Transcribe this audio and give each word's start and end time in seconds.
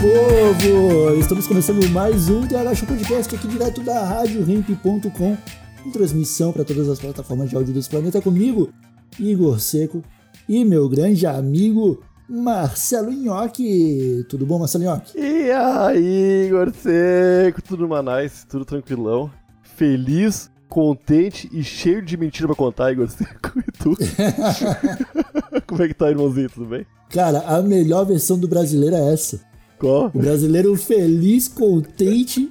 Povo! 0.00 1.14
Estamos 1.20 1.46
começando 1.46 1.86
mais 1.90 2.30
um 2.30 2.46
TH 2.46 2.74
Show 2.74 2.88
Podcast 2.88 3.34
aqui 3.34 3.46
direto 3.46 3.82
da 3.82 4.02
RadioRamp.com 4.02 5.10
com 5.10 5.90
transmissão 5.92 6.52
para 6.52 6.64
todas 6.64 6.88
as 6.88 6.98
plataformas 6.98 7.50
de 7.50 7.56
áudio 7.56 7.74
desse 7.74 7.90
planeta 7.90 8.18
comigo, 8.22 8.70
Igor 9.18 9.60
Seco, 9.60 10.02
e 10.48 10.64
meu 10.64 10.88
grande 10.88 11.26
amigo 11.26 12.02
Marcelo 12.26 13.12
Nhoque. 13.12 14.24
Tudo 14.26 14.46
bom, 14.46 14.58
Marcelo 14.58 14.84
Nhoque? 14.84 15.18
E 15.18 15.50
aí, 15.50 16.46
Igor 16.46 16.72
Seco, 16.72 17.60
tudo 17.60 17.86
manais, 17.86 18.46
tudo 18.48 18.64
tranquilão, 18.64 19.30
feliz, 19.62 20.50
contente 20.66 21.46
e 21.52 21.62
cheio 21.62 22.00
de 22.00 22.16
mentira 22.16 22.46
pra 22.46 22.56
contar, 22.56 22.90
Igor 22.90 23.10
Seco, 23.10 23.58
e 23.58 23.70
tu? 23.70 23.94
Como 25.68 25.82
é 25.82 25.88
que 25.88 25.94
tá, 25.94 26.08
irmãozinho, 26.08 26.48
tudo 26.48 26.64
bem? 26.64 26.86
Cara, 27.10 27.40
a 27.40 27.60
melhor 27.60 28.06
versão 28.06 28.38
do 28.38 28.48
brasileiro 28.48 28.96
é 28.96 29.12
essa. 29.12 29.49
Qual? 29.80 30.10
O 30.14 30.18
brasileiro 30.18 30.76
feliz, 30.76 31.48
contente 31.48 32.48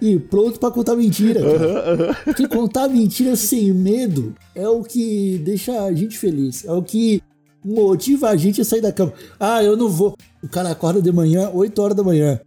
e 0.00 0.18
pronto 0.18 0.60
pra 0.60 0.70
contar 0.70 0.94
mentira. 0.94 1.40
Cara. 1.40 2.14
Porque 2.22 2.46
contar 2.46 2.86
mentira 2.88 3.34
sem 3.34 3.72
medo 3.72 4.34
é 4.54 4.68
o 4.68 4.82
que 4.82 5.38
deixa 5.42 5.82
a 5.82 5.92
gente 5.92 6.18
feliz. 6.18 6.66
É 6.66 6.72
o 6.72 6.82
que 6.82 7.22
motiva 7.64 8.28
a 8.28 8.36
gente 8.36 8.60
a 8.60 8.64
sair 8.64 8.82
da 8.82 8.92
cama. 8.92 9.14
Ah, 9.40 9.64
eu 9.64 9.74
não 9.74 9.88
vou. 9.88 10.14
O 10.42 10.48
cara 10.48 10.70
acorda 10.70 11.00
de 11.00 11.10
manhã, 11.10 11.50
8 11.52 11.82
horas 11.82 11.96
da 11.96 12.04
manhã, 12.04 12.38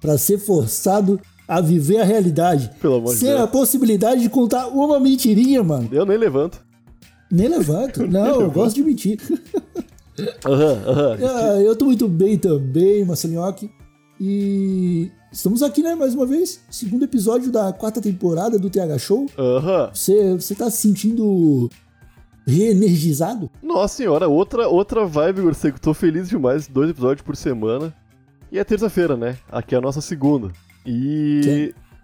pra 0.00 0.16
ser 0.16 0.38
forçado 0.38 1.20
a 1.46 1.60
viver 1.60 1.98
a 1.98 2.04
realidade. 2.04 2.70
Pelo 2.80 2.94
amor 2.94 3.12
de 3.12 3.20
sem 3.20 3.28
Deus. 3.28 3.40
a 3.42 3.46
possibilidade 3.46 4.22
de 4.22 4.30
contar 4.30 4.68
uma 4.68 4.98
mentirinha, 4.98 5.62
mano. 5.62 5.90
Eu 5.92 6.06
nem 6.06 6.16
levanto. 6.16 6.58
Nem 7.30 7.48
levanto. 7.48 8.06
Não, 8.06 8.40
eu 8.40 8.50
gosto 8.50 8.76
de 8.76 8.82
mentir. 8.82 9.18
Aham, 10.46 10.82
aham. 10.86 11.16
Ah, 11.22 11.60
eu 11.60 11.74
tô 11.76 11.84
muito 11.86 12.08
bem 12.08 12.38
também, 12.38 13.04
Marcelinhoque. 13.04 13.70
E 14.20 15.10
estamos 15.32 15.62
aqui, 15.62 15.82
né, 15.82 15.94
mais 15.94 16.14
uma 16.14 16.24
vez. 16.26 16.60
Segundo 16.70 17.04
episódio 17.04 17.50
da 17.50 17.72
quarta 17.72 18.00
temporada 18.00 18.58
do 18.58 18.70
TH 18.70 18.98
Show. 18.98 19.26
Aham. 19.38 19.90
Você, 19.92 20.34
você 20.34 20.54
tá 20.54 20.70
se 20.70 20.78
sentindo 20.82 21.68
reenergizado? 22.46 23.50
Nossa 23.62 23.96
senhora, 23.96 24.28
outra, 24.28 24.68
outra 24.68 25.04
vibe, 25.04 25.38
Igor 25.40 25.54
Seco. 25.54 25.80
Tô 25.80 25.92
feliz 25.94 26.28
demais, 26.28 26.68
dois 26.68 26.90
episódios 26.90 27.22
por 27.24 27.34
semana. 27.36 27.92
E 28.52 28.58
é 28.58 28.64
terça-feira, 28.64 29.16
né? 29.16 29.36
Aqui 29.50 29.74
é 29.74 29.78
a 29.78 29.80
nossa 29.80 30.00
segunda. 30.00 30.52
E 30.86 31.40
Sim. 31.42 31.50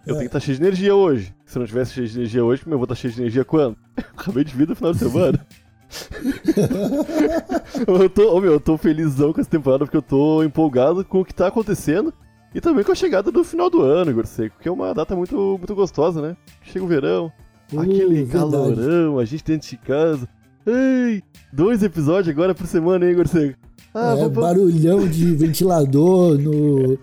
eu 0.06 0.14
É. 0.16 0.18
tenho 0.18 0.18
que 0.20 0.24
estar 0.26 0.40
cheio 0.40 0.56
de 0.56 0.62
energia 0.64 0.94
hoje. 0.96 1.32
Se 1.46 1.56
eu 1.56 1.60
não 1.60 1.66
tivesse 1.66 1.92
cheio 1.92 2.08
de 2.08 2.18
energia 2.18 2.44
hoje, 2.44 2.62
eu 2.66 2.76
vou 2.76 2.84
estar 2.84 2.94
cheio 2.96 3.12
de 3.12 3.20
energia 3.20 3.44
quando? 3.44 3.76
Acabei 3.96 4.42
de 4.42 4.52
vir 4.56 4.66
no 4.68 4.74
final 4.74 4.92
de 4.92 4.98
semana. 4.98 5.46
eu, 7.86 8.10
tô, 8.10 8.36
ô, 8.36 8.40
meu, 8.40 8.52
eu 8.52 8.60
tô 8.60 8.76
felizão 8.76 9.32
com 9.32 9.40
essa 9.40 9.50
temporada 9.50 9.84
porque 9.84 9.96
eu 9.96 10.02
tô 10.02 10.42
empolgado 10.42 11.04
com 11.04 11.20
o 11.20 11.24
que 11.24 11.34
tá 11.34 11.48
acontecendo. 11.48 12.12
E 12.54 12.60
também 12.60 12.82
com 12.82 12.90
a 12.90 12.96
chegada 12.96 13.30
do 13.30 13.44
final 13.44 13.70
do 13.70 13.80
ano, 13.80 14.10
Igor 14.10 14.26
Seco, 14.26 14.56
que 14.60 14.68
é 14.68 14.72
uma 14.72 14.92
data 14.92 15.14
muito, 15.14 15.36
muito 15.56 15.74
gostosa, 15.74 16.20
né? 16.20 16.36
Chega 16.62 16.84
o 16.84 16.88
verão, 16.88 17.32
Uh, 17.72 17.80
aquele 17.80 18.24
verdade. 18.24 18.32
calorão, 18.32 19.18
a 19.18 19.24
gente 19.24 19.44
dentro 19.44 19.68
de 19.68 19.76
casa. 19.76 20.28
Ei, 20.66 21.22
dois 21.52 21.82
episódios 21.82 22.28
agora 22.28 22.54
por 22.54 22.66
semana, 22.66 23.04
hein, 23.06 23.12
Igor 23.12 23.26
Seco? 23.28 23.58
Ah, 23.92 24.14
é, 24.16 24.20
vou- 24.20 24.30
barulhão 24.30 25.08
de 25.08 25.24
ventilador 25.34 26.38
no, 26.38 26.90
no 26.90 26.98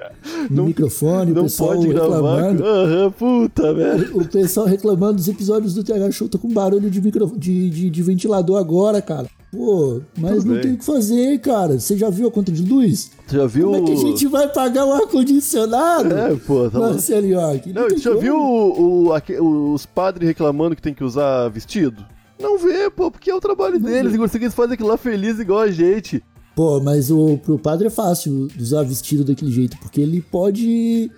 Não- 0.49 0.65
microfone, 0.67 1.31
o 1.31 1.35
não 1.35 1.43
pessoal 1.43 1.71
pode 1.75 1.87
reclamando. 1.87 2.63
Aham, 2.65 3.11
puta, 3.11 3.73
velho. 3.73 4.17
O 4.17 4.25
pessoal 4.25 4.65
reclamando 4.67 5.15
dos 5.15 5.27
episódios 5.27 5.73
do 5.73 5.83
TH 5.83 6.11
Show, 6.11 6.29
tô 6.29 6.37
com 6.39 6.47
barulho 6.47 6.89
de, 6.89 7.01
micro, 7.01 7.27
de, 7.37 7.69
de, 7.69 7.89
de 7.89 8.01
ventilador 8.03 8.57
agora, 8.57 9.01
cara. 9.01 9.27
Pô, 9.51 10.01
mas 10.17 10.35
Tudo 10.37 10.45
não 10.45 10.53
bem. 10.55 10.61
tem 10.61 10.73
o 10.73 10.77
que 10.77 10.85
fazer, 10.85 11.39
cara. 11.39 11.77
Você 11.79 11.97
já 11.97 12.09
viu 12.09 12.27
a 12.27 12.31
conta 12.31 12.51
de 12.53 12.61
luz? 12.63 13.11
Já 13.29 13.45
viu. 13.47 13.71
Como 13.71 13.77
é 13.77 13.81
que 13.85 13.91
a 13.93 13.95
gente 14.07 14.27
vai 14.27 14.47
pagar 14.47 14.85
o 14.85 14.93
ar-condicionado? 14.93 16.13
É, 16.15 16.35
pô, 16.35 16.69
tá. 16.69 16.79
Marcelo 16.79 17.27
York. 17.27 17.73
Não, 17.73 17.87
tu 17.89 17.97
já 17.97 18.13
viu 18.13 18.35
o- 18.37 19.07
o- 19.07 19.13
aque- 19.13 19.39
os 19.39 19.85
padres 19.85 20.27
reclamando 20.27 20.75
que 20.75 20.81
tem 20.81 20.93
que 20.93 21.03
usar 21.03 21.49
vestido? 21.49 22.05
Não 22.39 22.57
vê, 22.57 22.89
pô, 22.89 23.09
porque 23.11 23.29
é 23.31 23.35
o 23.35 23.39
trabalho 23.41 23.79
deles. 23.79 24.13
Igor 24.13 24.29
Seco, 24.29 24.43
eles 24.45 24.53
fazem 24.53 24.73
aquilo 24.73 24.89
lá 24.89 24.97
feliz 24.97 25.39
igual 25.39 25.59
a 25.61 25.71
gente. 25.71 26.23
Pô, 26.55 26.79
mas 26.79 27.11
o, 27.11 27.37
pro 27.37 27.57
padre 27.59 27.87
é 27.87 27.89
fácil 27.89 28.47
usar 28.59 28.83
vestido 28.83 29.23
daquele 29.23 29.51
jeito, 29.51 29.77
porque 29.77 30.01
ele 30.01 30.21
pode 30.21 31.11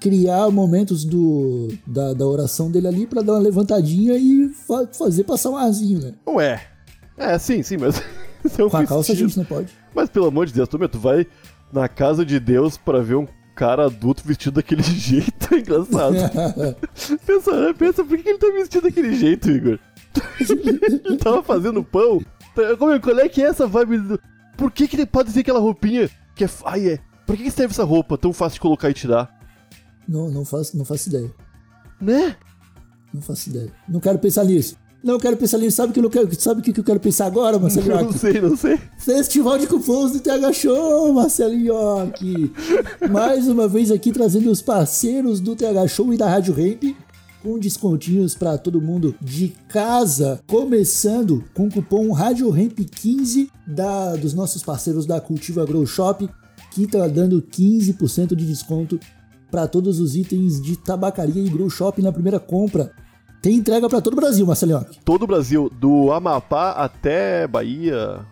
criar 0.00 0.50
momentos 0.50 1.04
do, 1.04 1.68
da, 1.86 2.12
da 2.14 2.26
oração 2.26 2.70
dele 2.70 2.88
ali 2.88 3.06
pra 3.06 3.22
dar 3.22 3.34
uma 3.34 3.38
levantadinha 3.40 4.14
e 4.16 4.48
fa- 4.66 4.88
fazer 4.92 5.24
passar 5.24 5.50
um 5.50 5.56
arzinho, 5.56 6.00
né? 6.00 6.12
Não 6.26 6.40
é. 6.40 6.60
Sim, 7.38 7.62
sim, 7.62 7.76
mas. 7.76 8.00
é 8.58 8.64
um 8.64 8.70
Com 8.70 8.76
a 8.78 8.86
calça 8.86 9.12
a 9.12 9.14
vestido. 9.14 9.28
gente 9.28 9.36
não 9.38 9.44
pode. 9.44 9.68
Mas 9.94 10.08
pelo 10.08 10.26
amor 10.26 10.46
de 10.46 10.54
Deus, 10.54 10.68
tu, 10.68 10.78
meu, 10.78 10.88
tu 10.88 10.98
vai 10.98 11.26
na 11.72 11.86
casa 11.88 12.24
de 12.24 12.40
Deus 12.40 12.76
pra 12.78 13.00
ver 13.00 13.16
um 13.16 13.26
cara 13.54 13.86
adulto 13.86 14.22
vestido 14.24 14.54
daquele 14.54 14.82
jeito, 14.82 15.54
é 15.54 15.58
engraçado. 15.58 16.14
pensa, 17.26 17.60
né? 17.60 17.74
pensa, 17.78 18.02
por 18.04 18.16
que 18.16 18.28
ele 18.28 18.38
tá 18.38 18.46
vestido 18.52 18.84
daquele 18.84 19.14
jeito, 19.14 19.50
Igor? 19.50 19.78
Ele 20.40 21.16
tava 21.18 21.42
fazendo 21.42 21.82
pão. 21.84 22.20
Tá, 22.54 22.76
Como, 22.76 22.92
é- 22.92 22.98
qual 22.98 23.18
é 23.18 23.28
que 23.28 23.42
é 23.42 23.46
essa 23.46 23.66
vibe 23.66 23.98
do... 23.98 24.20
Por 24.56 24.70
que 24.70 24.86
que 24.88 24.96
ele 24.96 25.06
pode 25.06 25.32
ter 25.32 25.40
aquela 25.40 25.60
roupinha 25.60 26.10
que 26.34 26.44
é... 26.44 26.48
Ai, 26.64 26.88
é... 26.88 26.98
Por 27.26 27.36
que 27.36 27.44
que 27.44 27.50
serve 27.50 27.72
essa 27.72 27.84
roupa 27.84 28.18
tão 28.18 28.32
fácil 28.32 28.54
de 28.54 28.60
colocar 28.60 28.90
e 28.90 28.94
tirar? 28.94 29.38
não, 30.08 30.28
não 30.28 30.44
faço, 30.44 30.76
não 30.76 30.84
faço 30.84 31.08
ideia. 31.08 31.30
Né? 32.00 32.34
Não 33.14 33.22
faço 33.22 33.48
ideia. 33.50 33.72
Não 33.88 34.00
quero 34.00 34.18
pensar 34.18 34.44
nisso. 34.44 34.74
Não 35.04 35.18
quero 35.20 35.36
pensar 35.36 35.58
nisso. 35.58 35.76
Sabe 35.76 35.90
o 35.90 35.92
que 35.94 36.00
eu 36.00 36.02
não 36.02 36.10
quero? 36.10 36.40
Sabe 36.40 36.60
o 36.60 36.62
que 36.64 36.72
que 36.72 36.80
eu 36.80 36.84
quero 36.84 36.98
pensar 36.98 37.26
agora, 37.26 37.58
Marcelo 37.58 37.86
Eu 37.86 37.94
não 37.94 38.02
York? 38.02 38.18
sei, 38.18 38.40
não 38.40 38.56
sei. 38.56 38.78
Festival 38.98 39.58
de 39.58 39.66
cupons 39.68 40.10
do 40.12 40.20
TH 40.20 40.52
Show, 40.52 41.12
Marcelo 41.12 41.54
York. 41.54 42.52
Mais 43.10 43.46
uma 43.48 43.68
vez 43.68 43.90
aqui 43.92 44.10
trazendo 44.12 44.50
os 44.50 44.60
parceiros 44.60 45.40
do 45.40 45.54
TH 45.54 45.86
Show 45.88 46.12
e 46.12 46.16
da 46.16 46.28
Rádio 46.28 46.52
Ramp 46.52 46.82
com 47.42 47.58
descontinhos 47.58 48.34
para 48.34 48.58
todo 48.58 48.80
mundo 48.80 49.14
de 49.20 49.54
casa, 49.68 50.40
começando 50.46 51.44
com 51.54 51.66
o 51.66 51.72
cupom 51.72 52.12
Rádio 52.12 52.50
Ramp 52.50 52.78
15 52.78 53.50
da, 53.66 54.16
dos 54.16 54.34
nossos 54.34 54.62
parceiros 54.62 55.06
da 55.06 55.20
Cultiva 55.20 55.64
Grow 55.64 55.86
Shop, 55.86 56.28
que 56.70 56.86
tá 56.86 57.06
dando 57.08 57.42
15% 57.42 58.34
de 58.34 58.46
desconto 58.46 58.98
para 59.50 59.66
todos 59.66 59.98
os 59.98 60.14
itens 60.14 60.60
de 60.60 60.76
tabacaria 60.76 61.42
e 61.42 61.48
grow 61.48 61.68
shop 61.68 62.00
na 62.00 62.12
primeira 62.12 62.38
compra. 62.38 62.92
Tem 63.42 63.56
entrega 63.56 63.88
para 63.88 64.00
todo 64.00 64.12
o 64.12 64.16
Brasil, 64.16 64.46
Marcelo 64.46 64.72
York. 64.72 64.98
Todo 65.04 65.22
o 65.22 65.26
Brasil, 65.26 65.70
do 65.80 66.12
Amapá 66.12 66.72
até 66.72 67.46
Bahia... 67.48 68.24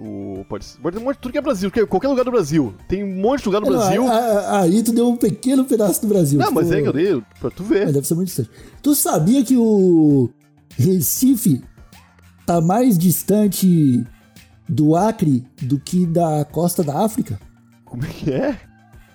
O, 0.00 0.44
pode, 0.48 0.64
pode 0.80 0.96
ser 0.96 1.02
um 1.02 1.04
monte, 1.06 1.16
tudo 1.16 1.32
que 1.32 1.38
é 1.38 1.40
Brasil, 1.40 1.70
que- 1.72 1.84
qualquer 1.86 2.06
lugar 2.08 2.24
do 2.24 2.30
Brasil. 2.30 2.72
Tem 2.88 3.02
um 3.02 3.20
monte 3.20 3.40
de 3.40 3.46
lugar 3.46 3.60
no 3.60 3.66
Não, 3.70 3.76
Brasil. 3.78 4.06
a- 4.06 4.14
a- 4.16 4.60
Aí 4.60 4.80
tu 4.82 4.92
deu 4.92 5.08
um 5.08 5.16
pequeno 5.16 5.64
pedaço 5.64 6.00
do 6.02 6.06
Brasil. 6.08 6.38
Não, 6.38 6.52
mas 6.52 6.66
Tipo, 6.68 6.78
é 6.78 6.82
que 6.82 6.88
eu 6.88 6.92
dei 6.92 7.22
pra 7.40 7.50
tu 7.50 7.64
ver. 7.64 7.84
Mas 7.86 7.94
deve 7.94 8.06
ser 8.06 8.14
muito 8.14 8.28
distante. 8.28 8.50
Tu 8.80 8.94
sabia 8.94 9.44
que 9.44 9.56
o 9.56 10.30
Recife 10.76 11.62
tá 12.46 12.60
mais 12.60 12.96
distante 12.96 14.04
do 14.68 14.94
Acre 14.94 15.44
do 15.62 15.80
que 15.80 16.06
da 16.06 16.44
costa 16.44 16.84
da 16.84 17.04
África? 17.04 17.40
Como 17.84 18.04
é 18.04 18.08
que 18.08 18.30
é? 18.32 18.56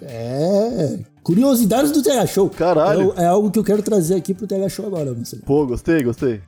É. 0.01 0.99
Curiosidades 1.23 1.91
do 1.91 2.03
TH 2.03 2.27
Show. 2.27 2.49
Caralho. 2.49 3.13
É, 3.15 3.23
é 3.23 3.25
algo 3.27 3.49
que 3.49 3.57
eu 3.57 3.63
quero 3.63 3.81
trazer 3.81 4.15
aqui 4.15 4.33
pro 4.33 4.45
TH 4.45 4.67
Show 4.67 4.85
agora, 4.85 5.13
Marcelo. 5.13 5.43
Pô, 5.43 5.65
gostei, 5.65 6.03
gostei. 6.03 6.41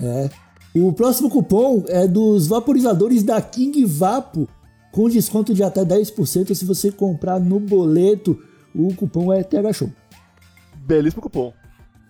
É. 0.00 0.30
O 0.74 0.92
próximo 0.92 1.30
cupom 1.30 1.84
é 1.88 2.06
dos 2.06 2.46
vaporizadores 2.48 3.22
da 3.22 3.40
King 3.40 3.84
Vapo, 3.84 4.48
com 4.92 5.08
desconto 5.08 5.54
de 5.54 5.62
até 5.62 5.84
10% 5.84 6.54
se 6.54 6.64
você 6.64 6.90
comprar 6.90 7.38
no 7.38 7.60
boleto. 7.60 8.38
O 8.74 8.92
cupom 8.94 9.32
é 9.32 9.42
TH 9.44 9.72
Show. 9.72 9.90
Belíssimo 10.86 11.22
cupom. 11.22 11.52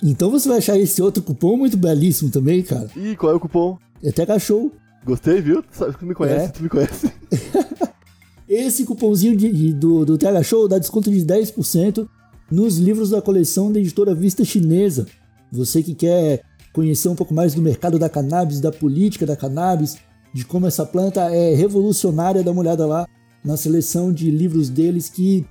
Então 0.02 0.30
você 0.30 0.48
vai 0.48 0.58
achar 0.58 0.78
esse 0.78 1.00
outro 1.02 1.22
cupom 1.22 1.56
muito 1.58 1.76
belíssimo 1.76 2.30
também, 2.30 2.62
cara. 2.62 2.90
E 2.96 3.14
qual 3.16 3.32
é 3.32 3.34
o 3.36 3.40
cupom? 3.40 3.78
É 4.02 4.10
TH 4.10 4.38
Show. 4.38 4.72
Gostei, 5.04 5.40
viu? 5.42 5.62
Tu 5.62 5.76
sabe 5.76 5.92
que 5.92 5.98
tu 5.98 6.06
me 6.06 6.14
conhece, 6.14 6.44
É. 6.46 6.48
tu 6.48 6.62
me 6.62 6.68
conhece. 6.70 7.12
Esse 8.48 8.84
cupomzinho 8.84 9.36
de- 9.36 9.52
de- 9.52 9.72
do, 9.72 10.04
do 10.04 10.18
TH 10.18 10.42
Show 10.42 10.68
dá 10.68 10.78
desconto 10.78 11.10
de 11.10 11.20
10% 11.24 12.06
nos 12.50 12.78
livros 12.78 13.10
da 13.10 13.20
coleção 13.22 13.70
da 13.72 13.78
editora 13.80 14.14
Vista 14.14 14.44
Chinesa. 14.44 15.06
Você 15.52 15.82
que 15.82 15.94
quer 15.94 16.42
conhecer 16.74 17.08
um 17.08 17.14
pouco 17.14 17.32
mais 17.32 17.54
do 17.54 17.62
mercado 17.62 17.98
da 17.98 18.10
cannabis, 18.10 18.60
da 18.60 18.72
política 18.72 19.24
da 19.24 19.36
cannabis, 19.36 19.96
de 20.34 20.44
como 20.44 20.66
essa 20.66 20.84
planta 20.84 21.22
é 21.32 21.54
revolucionária, 21.54 22.42
dá 22.42 22.50
uma 22.50 22.60
olhada 22.60 22.84
lá 22.84 23.06
na 23.42 23.56
seleção 23.56 24.12
de 24.12 24.30
livros 24.30 24.68
deles 24.68 25.08
que 25.08 25.46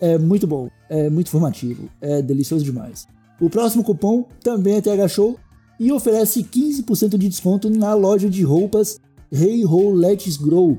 é 0.00 0.18
muito 0.18 0.46
bom, 0.46 0.68
é 0.90 1.08
muito 1.08 1.30
formativo, 1.30 1.88
é 2.00 2.20
delicioso 2.20 2.64
demais. 2.64 3.06
O 3.40 3.48
próximo 3.48 3.84
cupom 3.84 4.26
também 4.42 4.74
é 4.74 4.80
TH 4.80 5.08
Show 5.08 5.38
e 5.78 5.92
oferece 5.92 6.42
15% 6.42 7.16
de 7.16 7.28
desconto 7.28 7.70
na 7.70 7.94
loja 7.94 8.28
de 8.28 8.42
roupas 8.42 9.00
Hey 9.32 9.64
Ho 9.64 9.92
Let's 9.92 10.36
Grow, 10.36 10.78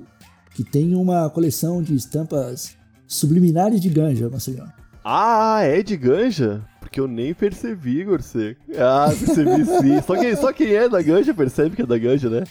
que 0.53 0.63
tem 0.63 0.93
uma 0.93 1.29
coleção 1.29 1.81
de 1.81 1.95
estampas 1.95 2.75
subliminares 3.07 3.79
de 3.79 3.89
ganja, 3.89 4.29
Marcelinho. 4.29 4.65
Ah, 5.03 5.61
é 5.61 5.81
de 5.83 5.95
ganja? 5.95 6.65
Porque 6.95 7.01
eu 7.01 7.07
nem 7.09 7.33
percebi, 7.33 8.05
Gorseco. 8.05 8.61
Ah, 8.79 9.07
percebi 9.09 9.65
sim. 9.65 10.01
Só 10.07 10.15
quem, 10.17 10.35
só 10.37 10.53
quem 10.53 10.67
é 10.75 10.87
da 10.87 11.01
ganja 11.01 11.33
percebe 11.33 11.75
que 11.75 11.81
é 11.81 11.85
da 11.85 11.97
ganja, 11.97 12.29
né? 12.29 12.45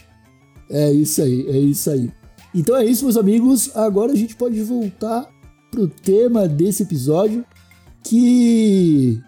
É 0.71 0.93
isso 0.93 1.23
aí, 1.23 1.47
é 1.49 1.57
isso 1.57 1.89
aí. 1.91 2.13
Então 2.55 2.77
é 2.77 2.85
isso, 2.85 3.05
meus 3.07 3.17
amigos. 3.17 3.75
Agora 3.75 4.13
a 4.13 4.15
gente 4.15 4.37
pode 4.37 4.61
voltar 4.63 5.27
pro 5.71 5.89
tema 5.89 6.47
desse 6.47 6.83
episódio, 6.83 7.43
que 8.03 9.19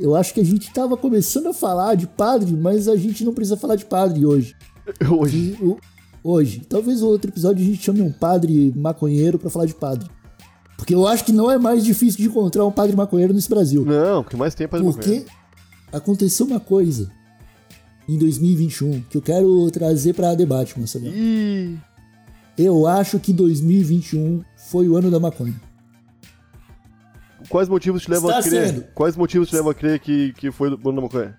eu 0.00 0.16
acho 0.16 0.32
que 0.32 0.40
a 0.40 0.44
gente 0.44 0.68
estava 0.68 0.96
começando 0.96 1.48
a 1.48 1.52
falar 1.54 1.96
de 1.96 2.06
padre, 2.06 2.50
mas 2.54 2.88
a 2.88 2.96
gente 2.96 3.22
não 3.26 3.34
precisa 3.34 3.58
falar 3.58 3.76
de 3.76 3.84
padre 3.84 4.24
hoje. 4.24 4.56
Hoje. 5.10 5.58
E 5.60 5.62
o- 5.62 5.78
hoje. 6.24 6.62
Talvez 6.66 7.02
o 7.02 7.08
outro 7.08 7.30
episódio 7.30 7.62
a 7.62 7.66
gente 7.66 7.82
chame 7.82 8.00
um 8.00 8.10
padre 8.10 8.72
maconheiro 8.74 9.38
para 9.38 9.50
falar 9.50 9.66
de 9.66 9.74
padre. 9.74 10.08
Porque 10.76 10.94
eu 10.94 11.06
acho 11.06 11.24
que 11.24 11.32
não 11.32 11.50
é 11.50 11.58
mais 11.58 11.84
difícil 11.84 12.18
de 12.20 12.26
encontrar 12.28 12.64
um 12.66 12.70
padre 12.72 12.94
maconheiro 12.94 13.32
nesse 13.32 13.48
Brasil. 13.48 13.84
Não, 13.84 14.20
o 14.20 14.24
que 14.24 14.36
mais 14.36 14.54
tem 14.54 14.64
é 14.66 14.68
pra 14.68 14.80
Porque 14.80 15.24
aconteceu 15.92 16.46
uma 16.46 16.60
coisa 16.60 17.10
em 18.08 18.18
2021 18.18 19.00
que 19.08 19.16
eu 19.16 19.22
quero 19.22 19.70
trazer 19.70 20.12
para 20.14 20.34
debate, 20.34 20.78
Marcelinho. 20.78 21.14
Ih, 21.16 21.78
Eu 22.58 22.86
acho 22.86 23.18
que 23.18 23.32
2021 23.32 24.42
foi 24.56 24.88
o 24.88 24.96
ano 24.96 25.10
da 25.10 25.18
maconha. 25.18 25.54
quais 27.48 27.68
motivos 27.68 28.02
te 28.02 28.10
levam 28.10 28.28
Está 28.30 28.40
a 28.40 28.42
crer? 28.42 28.68
sendo. 28.68 28.84
Quais 28.94 29.16
motivos 29.16 29.48
te 29.48 29.54
levam 29.54 29.70
a 29.70 29.74
crer 29.74 29.98
que, 29.98 30.32
que 30.34 30.50
foi 30.50 30.68
do 30.70 30.76
Bruno 30.76 30.96
da 30.96 31.02
Maconha? 31.02 31.36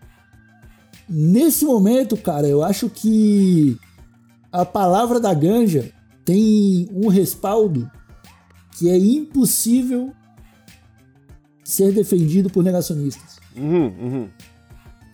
Nesse 1.10 1.64
momento, 1.64 2.18
cara, 2.18 2.48
eu 2.48 2.64
acho 2.64 2.90
que 2.90 3.78
a 4.52 4.66
palavra 4.66 5.20
da 5.20 5.34
ganja 5.34 5.92
tem 6.26 6.90
um 6.92 7.08
respaldo 7.08 7.90
que 8.78 8.90
é 8.90 8.98
impossível 8.98 10.14
ser 11.64 11.92
defendido 11.92 12.50
por 12.50 12.64
negacionistas. 12.64 13.38
Uhum, 13.56 13.88
uhum. 13.88 14.30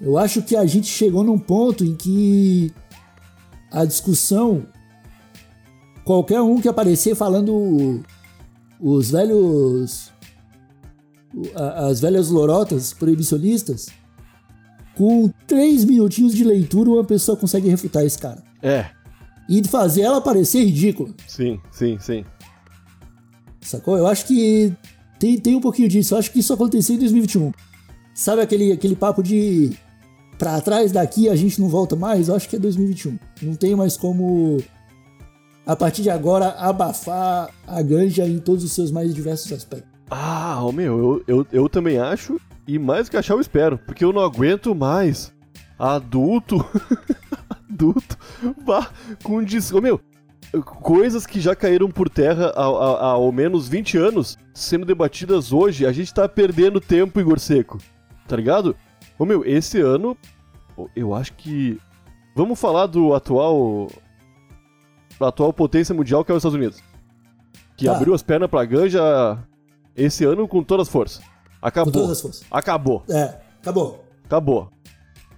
Eu 0.01 0.17
acho 0.17 0.41
que 0.41 0.55
a 0.55 0.65
gente 0.65 0.87
chegou 0.87 1.23
num 1.23 1.39
ponto 1.39 1.83
em 1.85 1.95
que 1.95 2.71
a 3.71 3.85
discussão, 3.85 4.67
qualquer 6.03 6.41
um 6.41 6.59
que 6.59 6.67
aparecer 6.67 7.15
falando 7.15 8.03
os 8.79 9.11
velhos, 9.11 10.11
as 11.55 12.01
velhas 12.01 12.29
lorotas 12.29 12.93
proibicionistas, 12.93 13.87
com 14.95 15.31
três 15.47 15.85
minutinhos 15.85 16.35
de 16.35 16.43
leitura 16.43 16.89
uma 16.89 17.03
pessoa 17.03 17.37
consegue 17.37 17.69
refutar 17.69 18.03
esse 18.05 18.17
cara. 18.19 18.43
É, 18.61 18.87
E 19.49 19.65
fazer 19.67 20.01
ela 20.01 20.21
parecer 20.21 20.63
ridícula, 20.65 21.09
sim, 21.27 21.59
sim, 21.71 21.97
sim. 21.99 22.25
Sacou? 23.67 23.97
Eu 23.97 24.07
acho 24.07 24.25
que 24.25 24.73
tem, 25.19 25.39
tem 25.39 25.55
um 25.55 25.61
pouquinho 25.61 25.87
disso. 25.87 26.13
Eu 26.13 26.19
acho 26.19 26.31
que 26.31 26.39
isso 26.39 26.53
aconteceu 26.53 26.95
em 26.95 26.99
2021. 26.99 27.51
Sabe 28.13 28.41
aquele, 28.41 28.71
aquele 28.71 28.95
papo 28.95 29.23
de 29.23 29.71
pra 30.37 30.59
trás 30.61 30.91
daqui 30.91 31.29
a 31.29 31.35
gente 31.35 31.61
não 31.61 31.69
volta 31.69 31.95
mais? 31.95 32.27
Eu 32.27 32.35
acho 32.35 32.49
que 32.49 32.55
é 32.55 32.59
2021. 32.59 33.17
Não 33.41 33.55
tem 33.55 33.75
mais 33.75 33.95
como, 33.95 34.61
a 35.65 35.75
partir 35.75 36.01
de 36.01 36.09
agora, 36.09 36.49
abafar 36.49 37.49
a 37.65 37.81
ganja 37.81 38.27
em 38.27 38.39
todos 38.39 38.63
os 38.63 38.73
seus 38.73 38.91
mais 38.91 39.13
diversos 39.13 39.51
aspectos. 39.51 39.89
Ah, 40.11 40.61
meu, 40.73 40.99
eu, 40.99 41.23
eu, 41.27 41.47
eu 41.51 41.69
também 41.69 41.97
acho, 41.97 42.39
e 42.67 42.77
mais 42.77 43.09
que 43.09 43.17
achar 43.17 43.33
eu 43.33 43.41
espero, 43.41 43.77
porque 43.77 44.03
eu 44.03 44.13
não 44.13 44.21
aguento 44.21 44.75
mais 44.75 45.33
adulto, 45.79 46.63
adulto, 47.69 48.17
vá 48.65 48.91
com 49.23 49.43
dis... 49.43 49.71
Ô 49.71 49.81
meu, 49.81 49.99
coisas 50.61 51.25
que 51.25 51.39
já 51.39 51.55
caíram 51.55 51.89
por 51.89 52.09
terra 52.09 52.51
há, 52.55 52.61
há, 52.61 52.99
há 52.99 53.11
ao 53.11 53.31
menos 53.31 53.67
20 53.67 53.97
anos, 53.97 54.37
sendo 54.53 54.85
debatidas 54.85 55.51
hoje, 55.51 55.85
a 55.85 55.91
gente 55.91 56.13
tá 56.13 56.27
perdendo 56.29 56.79
tempo, 56.79 57.19
Igor 57.19 57.39
Seco, 57.39 57.79
tá 58.27 58.35
ligado? 58.35 58.75
Ô 59.17 59.25
meu, 59.25 59.43
esse 59.45 59.79
ano, 59.81 60.17
eu 60.95 61.13
acho 61.13 61.33
que... 61.33 61.79
Vamos 62.35 62.59
falar 62.59 62.87
do 62.87 63.13
atual... 63.13 63.87
Da 65.19 65.27
atual 65.27 65.53
potência 65.53 65.93
mundial 65.93 66.25
que 66.25 66.31
é 66.31 66.35
os 66.35 66.39
Estados 66.39 66.55
Unidos. 66.57 66.83
Que 67.77 67.85
Tá. 67.85 67.95
abriu 67.95 68.13
as 68.13 68.23
pernas 68.23 68.49
pra 68.49 68.65
ganja 68.65 69.37
esse 69.95 70.23
ano 70.25 70.47
com 70.47 70.63
todas 70.63 70.87
as 70.87 70.91
forças. 70.91 71.23
Acabou. 71.61 71.91
Com 71.93 71.99
todas 71.99 72.11
as 72.11 72.21
forças. 72.21 72.45
Acabou. 72.51 73.03
É, 73.09 73.35
acabou. 73.61 74.03
Acabou. 74.25 74.69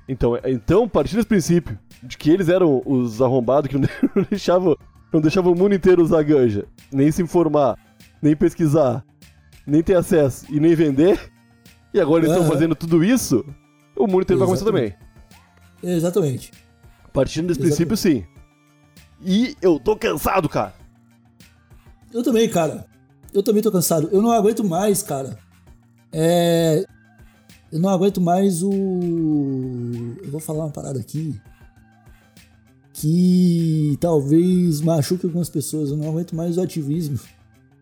Então, 0.08 0.38
então, 0.46 0.88
partir 0.88 1.16
desse 1.16 1.28
princípio 1.28 1.78
de 2.02 2.18
que 2.18 2.30
eles 2.30 2.48
eram 2.50 2.82
os 2.86 3.22
arrombados 3.22 3.70
que 3.70 3.78
não 3.78 3.88
deixavam, 4.30 4.78
não 5.16 5.22
deixavam 5.22 5.54
o 5.54 5.58
mundo 5.58 5.74
inteiro 5.74 6.04
usar 6.04 6.22
ganja, 6.24 6.66
nem 6.92 7.10
se 7.10 7.22
informar, 7.22 7.80
nem 8.22 8.36
pesquisar, 8.36 9.02
nem 9.66 9.82
ter 9.82 9.96
acesso 9.96 10.46
e 10.50 10.60
nem 10.60 10.76
vender, 10.76 11.32
e 11.94 12.02
agora 12.02 12.20
eles 12.20 12.32
estão 12.32 12.44
Aham. 12.44 12.52
fazendo 12.52 12.76
tudo 12.76 13.02
isso, 13.02 13.46
o 13.96 14.08
mundo 14.08 14.24
inteiro 14.24 14.40
vai 14.40 14.48
começar 14.48 14.66
também. 14.66 14.94
Exatamente. 15.82 15.98
Exatamente. 15.98 16.52
Partindo 17.14 17.48
desse 17.48 17.62
Exatamente. 17.62 17.88
princípio, 17.88 17.98
sim. 17.98 18.26
E 19.26 19.56
eu 19.62 19.80
tô 19.80 19.96
cansado, 19.96 20.50
cara. 20.50 20.74
Eu 22.14 22.22
também, 22.22 22.50
cara. 22.50 22.86
Eu 23.34 23.42
também 23.42 23.64
tô 23.64 23.72
cansado. 23.72 24.10
Eu 24.12 24.22
não 24.22 24.32
aguento 24.32 24.66
mais, 24.66 25.02
cara. 25.02 25.38
É. 26.12 26.86
Eu 27.72 27.80
não 27.80 27.90
aguento 27.90 28.20
mais 28.20 28.62
o. 28.62 28.72
Eu 30.22 30.30
vou 30.30 30.42
falar 30.42 30.66
uma 30.66 30.72
parada 30.72 31.00
aqui. 31.00 31.40
Que 32.98 33.98
talvez 34.00 34.80
machuque 34.80 35.26
algumas 35.26 35.50
pessoas. 35.50 35.90
Eu 35.90 35.98
não 35.98 36.10
aguento 36.10 36.34
mais 36.34 36.58
o 36.58 36.62
ativismo. 36.62 37.20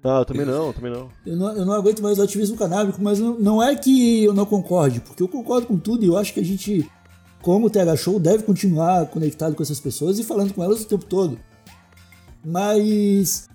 Ah, 0.04 0.20
eu 0.20 0.26
também 0.26 0.46
não, 0.46 0.68
eu 0.68 0.74
também 0.74 0.92
não. 0.92 1.10
Eu 1.24 1.38
não, 1.38 1.52
eu 1.56 1.66
não 1.66 1.74
aguento 1.74 2.02
mais 2.02 2.18
o 2.18 2.24
ativismo 2.24 2.58
canábico, 2.58 3.00
mas 3.00 3.20
não, 3.20 3.40
não 3.40 3.64
é 3.64 3.76
que 3.76 4.24
eu 4.24 4.34
não 4.34 4.46
concorde, 4.46 5.00
porque 5.00 5.22
eu 5.22 5.28
concordo 5.28 5.68
com 5.68 5.78
tudo 5.78 6.04
e 6.04 6.08
eu 6.08 6.18
acho 6.18 6.34
que 6.34 6.40
a 6.40 6.44
gente, 6.44 6.90
como 7.44 7.70
TH 7.70 7.96
Show, 7.96 8.20
deve 8.20 8.44
continuar 8.44 9.06
conectado 9.06 9.56
com 9.56 9.62
essas 9.62 9.80
pessoas 9.80 10.18
e 10.18 10.24
falando 10.24 10.52
com 10.52 10.64
elas 10.64 10.82
o 10.82 10.88
tempo 10.88 11.06
todo. 11.06 11.40
Mas 12.44 13.48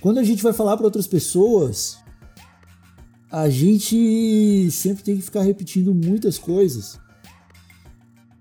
quando 0.00 0.18
a 0.18 0.24
gente 0.24 0.42
vai 0.42 0.54
falar 0.54 0.78
para 0.78 0.86
outras 0.86 1.06
pessoas, 1.06 1.98
a 3.30 3.50
gente 3.50 4.70
sempre 4.70 5.04
tem 5.04 5.16
que 5.16 5.22
ficar 5.22 5.42
repetindo 5.42 5.94
muitas 5.94 6.38
coisas. 6.38 6.98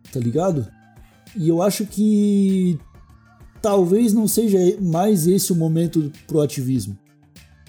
Tá 0.10 0.20
ligado? 0.20 0.66
E 1.36 1.50
eu 1.50 1.62
acho 1.62 1.86
que 1.86 2.80
talvez 3.62 4.14
não 4.14 4.28
seja 4.28 4.58
mais 4.82 5.28
esse 5.28 5.52
o 5.52 5.56
momento 5.56 6.12
pro 6.28 6.42
ativismo. 6.42 6.98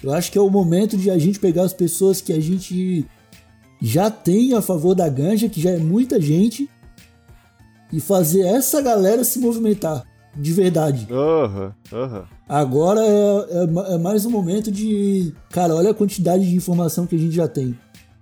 Eu 0.03 0.13
acho 0.13 0.31
que 0.31 0.39
é 0.39 0.41
o 0.41 0.51
momento 0.51 0.97
de 0.97 1.11
a 1.11 1.19
gente 1.19 1.41
pegar 1.41 1.63
as 1.63 1.73
pessoas 1.73 2.21
que 2.21 2.33
a 2.33 2.41
gente 2.41 3.07
já 3.81 4.11
tem 4.11 4.55
a 4.55 4.63
favor 4.63 4.95
da 4.95 5.09
ganja, 5.09 5.49
que 5.49 5.61
já 5.61 5.71
é 5.71 5.79
muita 5.79 6.21
gente, 6.21 6.69
e 7.93 8.01
fazer 8.01 8.43
essa 8.43 8.81
galera 8.81 9.25
se 9.25 9.39
movimentar 9.39 10.05
de 10.37 10.53
verdade. 10.53 11.09
Aham, 11.11 11.75
aham. 11.93 12.25
Agora 12.49 13.01
é, 13.01 13.11
é 13.11 13.95
é 13.95 13.99
mais 13.99 14.27
um 14.27 14.31
momento 14.31 14.71
de. 14.71 15.33
Cara, 15.51 15.75
olha 15.75 15.91
a 15.91 15.95
quantidade 15.95 16.49
de 16.49 16.55
informação 16.55 17.07
que 17.07 17.17
a 17.17 17.19
gente 17.19 17.35
já 17.35 17.49
tem. 17.49 17.77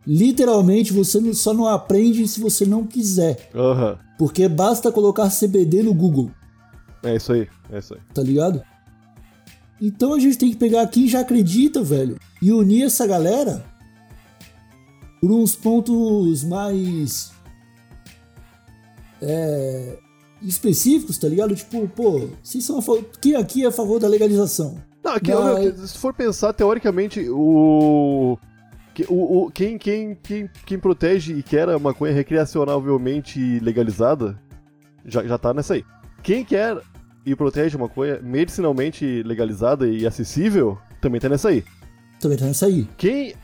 Literalmente, 0.06 0.92
você 0.92 1.32
só 1.34 1.54
não 1.54 1.66
aprende 1.66 2.26
se 2.28 2.40
você 2.40 2.66
não 2.66 2.86
quiser. 2.86 3.50
Aham. 3.54 3.98
Porque 4.18 4.46
basta 4.48 4.92
colocar 4.92 5.28
CBD 5.30 5.82
no 5.82 5.92
Google, 5.94 6.30
É 7.02 7.16
isso 7.16 7.32
aí, 7.32 7.48
é 7.70 7.78
isso 7.78 7.94
aí. 7.94 8.00
tá 8.12 8.22
ligado? 8.22 8.62
Então 9.82 10.14
a 10.14 10.20
gente 10.20 10.38
tem 10.38 10.50
que 10.50 10.56
pegar 10.56 10.86
quem 10.86 11.08
já 11.08 11.20
acredita, 11.20 11.82
velho, 11.82 12.18
e 12.40 12.52
unir 12.52 12.84
essa 12.84 13.06
galera 13.06 13.64
por 15.20 15.32
uns 15.32 15.56
pontos 15.56 16.44
mais 16.44 17.32
é, 19.20 19.98
específicos, 20.42 21.18
tá 21.18 21.28
ligado? 21.28 21.54
Tipo, 21.56 21.88
pô, 21.88 22.28
vocês 22.42 22.62
são 22.64 22.78
a 22.78 22.82
favor, 22.82 23.04
quem 23.20 23.34
aqui 23.34 23.64
é 23.64 23.66
a 23.68 23.72
favor 23.72 23.98
da 23.98 24.06
legalização? 24.08 24.76
Não, 25.02 25.18
que, 25.18 25.34
Mas- 25.34 25.90
se 25.90 25.98
for 25.98 26.14
pensar, 26.14 26.52
teoricamente, 26.52 27.26
o. 27.28 28.38
o, 29.08 29.44
o- 29.46 29.50
quem, 29.50 29.76
quem, 29.78 30.14
quem, 30.14 30.48
quem 30.66 30.78
protege 30.78 31.34
e 31.34 31.42
quer 31.42 31.68
a 31.68 31.78
maconha 31.78 32.12
recreacionalmente 32.12 33.58
legalizada 33.60 34.38
já, 35.04 35.24
já 35.24 35.36
tá 35.38 35.52
nessa 35.52 35.74
aí. 35.74 35.84
Quem 36.22 36.44
quer 36.44 36.78
e 37.26 37.34
protege 37.34 37.76
a 37.76 37.80
maconha 37.80 38.20
medicinalmente 38.22 39.22
legalizada 39.24 39.86
e 39.88 40.06
acessível 40.06 40.78
também 41.00 41.20
tá 41.20 41.28
nessa 41.28 41.48
aí. 41.48 41.64
Também 42.20 42.38
tá 42.38 42.44
nessa 42.46 42.66
aí. 42.66 42.86
Quem. 42.96 43.34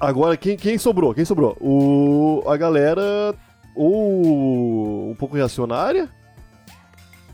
Agora, 0.00 0.36
quem, 0.36 0.56
quem 0.56 0.76
sobrou? 0.76 1.14
Quem 1.14 1.24
sobrou? 1.24 1.56
O, 1.60 2.42
a 2.48 2.56
galera 2.56 3.34
ou 3.74 5.10
um 5.10 5.14
pouco 5.14 5.36
reacionária 5.36 6.08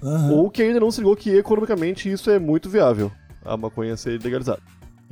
Aham. 0.03 0.33
ou 0.33 0.51
que 0.51 0.63
ainda 0.63 0.79
não 0.81 0.91
se 0.91 1.01
ligou 1.01 1.17
que 1.17 1.31
economicamente 1.31 2.11
isso 2.11 2.31
é 2.31 2.39
muito 2.39 2.69
viável, 2.69 3.11
a 3.45 3.57
maconha 3.57 3.97
ser 3.97 4.21
legalizada. 4.23 4.61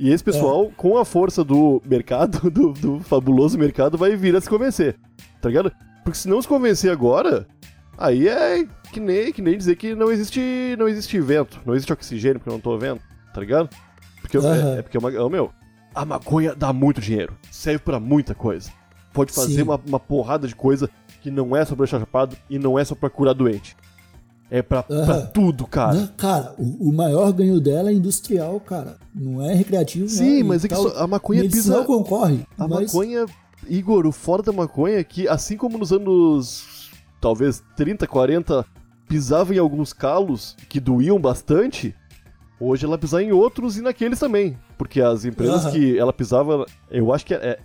E 0.01 0.09
esse 0.11 0.23
pessoal, 0.23 0.65
É. 0.65 0.69
com 0.75 0.97
a 0.97 1.05
força 1.05 1.43
do 1.43 1.81
mercado, 1.85 2.39
do, 2.49 2.73
do 2.73 2.99
fabuloso 3.01 3.57
mercado, 3.57 3.97
vai 3.97 4.15
vir 4.15 4.35
a 4.35 4.41
se 4.41 4.49
convencer, 4.49 4.97
tá 5.39 5.47
ligado? 5.49 5.71
Porque 6.03 6.17
se 6.17 6.27
não 6.27 6.41
se 6.41 6.47
convencer 6.47 6.91
agora, 6.91 7.47
aí 7.97 8.27
é 8.27 8.65
que 8.91 8.99
nem, 8.99 9.31
que 9.31 9.41
nem 9.41 9.55
dizer 9.57 9.75
que 9.75 9.93
não 9.93 10.11
existe, 10.11 10.75
não 10.79 10.87
existe 10.87 11.19
vento, 11.21 11.59
não 11.65 11.75
existe 11.75 11.93
oxigênio 11.93 12.39
porque 12.39 12.49
eu 12.49 12.53
não 12.53 12.59
tô 12.59 12.75
vendo, 12.77 12.99
tá 13.33 13.39
ligado? 13.39 13.69
Porque, 14.21 14.37
é- 14.37 14.39
Aham. 14.39 14.77
é, 14.77 14.81
porque, 14.81 14.97
é 14.97 14.99
uma- 14.99 15.29
meu, 15.29 15.51
a 15.93 16.03
maconha 16.03 16.55
dá 16.55 16.73
muito 16.73 16.99
dinheiro, 16.99 17.37
serve 17.51 17.79
pra 17.79 17.99
muita 17.99 18.33
coisa. 18.33 18.71
Pode 19.13 19.31
fazer 19.33 19.61
uma, 19.61 19.79
uma 19.85 19.99
porrada 19.99 20.47
de 20.47 20.55
coisa 20.55 20.89
que 21.21 21.29
não 21.29 21.55
é 21.55 21.63
só 21.65 21.75
pra 21.75 21.83
deixar 21.85 21.99
chapado 21.99 22.35
e 22.49 22.57
não 22.57 22.79
é 22.79 22.83
só 22.85 22.95
pra 22.95 23.09
curar 23.09 23.33
doente. 23.33 23.75
É 24.53 24.61
pra, 24.61 24.83
pra 24.83 25.21
tudo, 25.21 25.65
cara. 25.65 25.93
Né? 25.93 26.09
Cara, 26.17 26.53
o, 26.59 26.89
o 26.89 26.93
maior 26.93 27.31
ganho 27.31 27.57
dela 27.61 27.89
é 27.89 27.93
industrial, 27.93 28.59
cara. 28.59 28.97
Não 29.15 29.41
é 29.41 29.53
recreativo. 29.53 30.09
Sim, 30.09 30.41
não 30.41 30.49
mas 30.49 30.65
é 30.65 30.67
que 30.67 30.73
a 30.73 31.07
maconha 31.07 31.41
pisa. 31.43 31.85
concorre. 31.85 32.45
A 32.59 32.67
mas... 32.67 32.93
maconha, 32.93 33.25
Igor, 33.69 34.05
o 34.05 34.11
fora 34.11 34.43
da 34.43 34.51
maconha 34.51 34.97
é 34.99 35.03
que, 35.05 35.25
assim 35.25 35.55
como 35.55 35.77
nos 35.77 35.93
anos 35.93 36.91
talvez 37.21 37.63
30, 37.77 38.05
40, 38.05 38.65
pisava 39.07 39.55
em 39.55 39.57
alguns 39.57 39.93
calos 39.93 40.57
que 40.67 40.81
doíam 40.81 41.17
bastante, 41.17 41.95
hoje 42.59 42.85
ela 42.85 42.97
pisa 42.97 43.23
em 43.23 43.31
outros 43.31 43.77
e 43.77 43.81
naqueles 43.81 44.19
também. 44.19 44.57
Porque 44.77 44.99
as 44.99 45.23
empresas 45.23 45.71
que 45.71 45.97
ela 45.97 46.11
pisava, 46.11 46.65
eu 46.89 47.13
acho 47.13 47.25
que 47.25 47.33
é, 47.33 47.57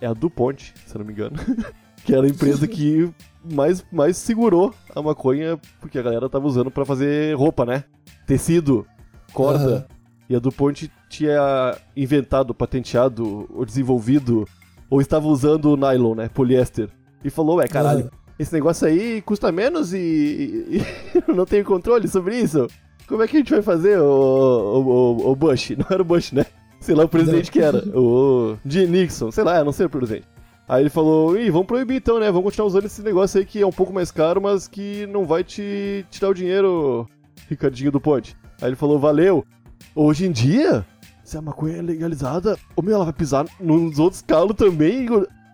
é 0.00 0.06
a 0.06 0.14
DuPont, 0.14 0.72
se 0.86 0.96
não 0.96 1.04
me 1.04 1.12
engano. 1.12 1.36
que 2.06 2.14
era 2.14 2.26
a 2.26 2.30
empresa 2.30 2.66
que 2.66 3.12
mais, 3.52 3.84
mais 3.92 4.16
segurou 4.16 4.72
a 4.94 5.02
maconha, 5.02 5.58
porque 5.80 5.98
a 5.98 6.02
galera 6.02 6.28
tava 6.28 6.46
usando 6.46 6.70
pra 6.70 6.84
fazer 6.84 7.36
roupa, 7.36 7.64
né? 7.64 7.84
Tecido, 8.26 8.86
corda. 9.32 9.64
Aham. 9.76 9.84
E 10.28 10.34
a 10.34 10.38
DuPont 10.40 10.90
tinha 11.08 11.76
inventado, 11.96 12.52
patenteado, 12.52 13.46
ou 13.54 13.64
desenvolvido, 13.64 14.44
ou 14.90 15.00
estava 15.00 15.26
usando 15.28 15.66
o 15.72 15.76
nylon, 15.76 16.14
né? 16.16 16.28
Poliéster. 16.28 16.88
E 17.24 17.30
falou, 17.30 17.56
ué, 17.58 17.68
caralho, 17.68 18.00
Aham. 18.00 18.10
esse 18.38 18.52
negócio 18.52 18.86
aí 18.88 19.22
custa 19.22 19.52
menos 19.52 19.92
e, 19.94 19.98
e- 19.98 20.78
e 20.78 21.22
eu 21.28 21.34
não 21.34 21.44
tenho 21.46 21.64
controle 21.64 22.08
sobre 22.08 22.38
isso. 22.40 22.66
Como 23.06 23.22
é 23.22 23.28
que 23.28 23.36
a 23.36 23.38
gente 23.40 23.52
vai 23.52 23.62
fazer, 23.62 24.00
o, 24.00 24.04
o, 24.04 24.80
o- 25.28 25.30
o 25.30 25.36
Bush? 25.36 25.70
Não 25.78 25.86
era 25.88 26.02
o 26.02 26.04
Bush, 26.04 26.32
né? 26.32 26.44
Sei 26.80 26.92
lá 26.94 27.04
o 27.04 27.08
presidente 27.08 27.46
Não. 27.46 27.52
que 27.52 27.60
era. 27.60 27.78
O 27.98 28.56
Jim 28.66 28.86
Nixon, 28.86 29.30
sei 29.30 29.44
lá, 29.44 29.58
eu 29.58 29.64
não 29.64 29.72
sei 29.72 29.86
o 29.86 29.90
presidente. 29.90 30.26
Aí 30.68 30.82
ele 30.82 30.90
falou, 30.90 31.38
ih, 31.38 31.48
vamos 31.50 31.66
proibir 31.66 31.98
então, 31.98 32.18
né? 32.18 32.26
Vamos 32.26 32.44
continuar 32.44 32.66
usando 32.66 32.86
esse 32.86 33.00
negócio 33.00 33.38
aí 33.38 33.46
que 33.46 33.62
é 33.62 33.66
um 33.66 33.72
pouco 33.72 33.92
mais 33.92 34.10
caro, 34.10 34.40
mas 34.40 34.66
que 34.66 35.06
não 35.06 35.24
vai 35.24 35.44
te, 35.44 36.04
dar 36.20 36.30
o 36.30 36.34
dinheiro, 36.34 37.08
Ricardinho 37.48 37.92
do 37.92 38.00
Ponte. 38.00 38.36
Aí 38.60 38.68
ele 38.68 38.76
falou, 38.76 38.98
valeu. 38.98 39.46
Hoje 39.94 40.26
em 40.26 40.32
dia, 40.32 40.84
se 41.22 41.36
a 41.36 41.42
maconha 41.42 41.76
é 41.76 41.82
legalizada, 41.82 42.58
ô 42.74 42.82
meu, 42.82 42.96
ela 42.96 43.04
vai 43.04 43.12
pisar 43.12 43.46
nos 43.60 43.98
outros 43.98 44.22
calos 44.22 44.56
também. 44.56 45.06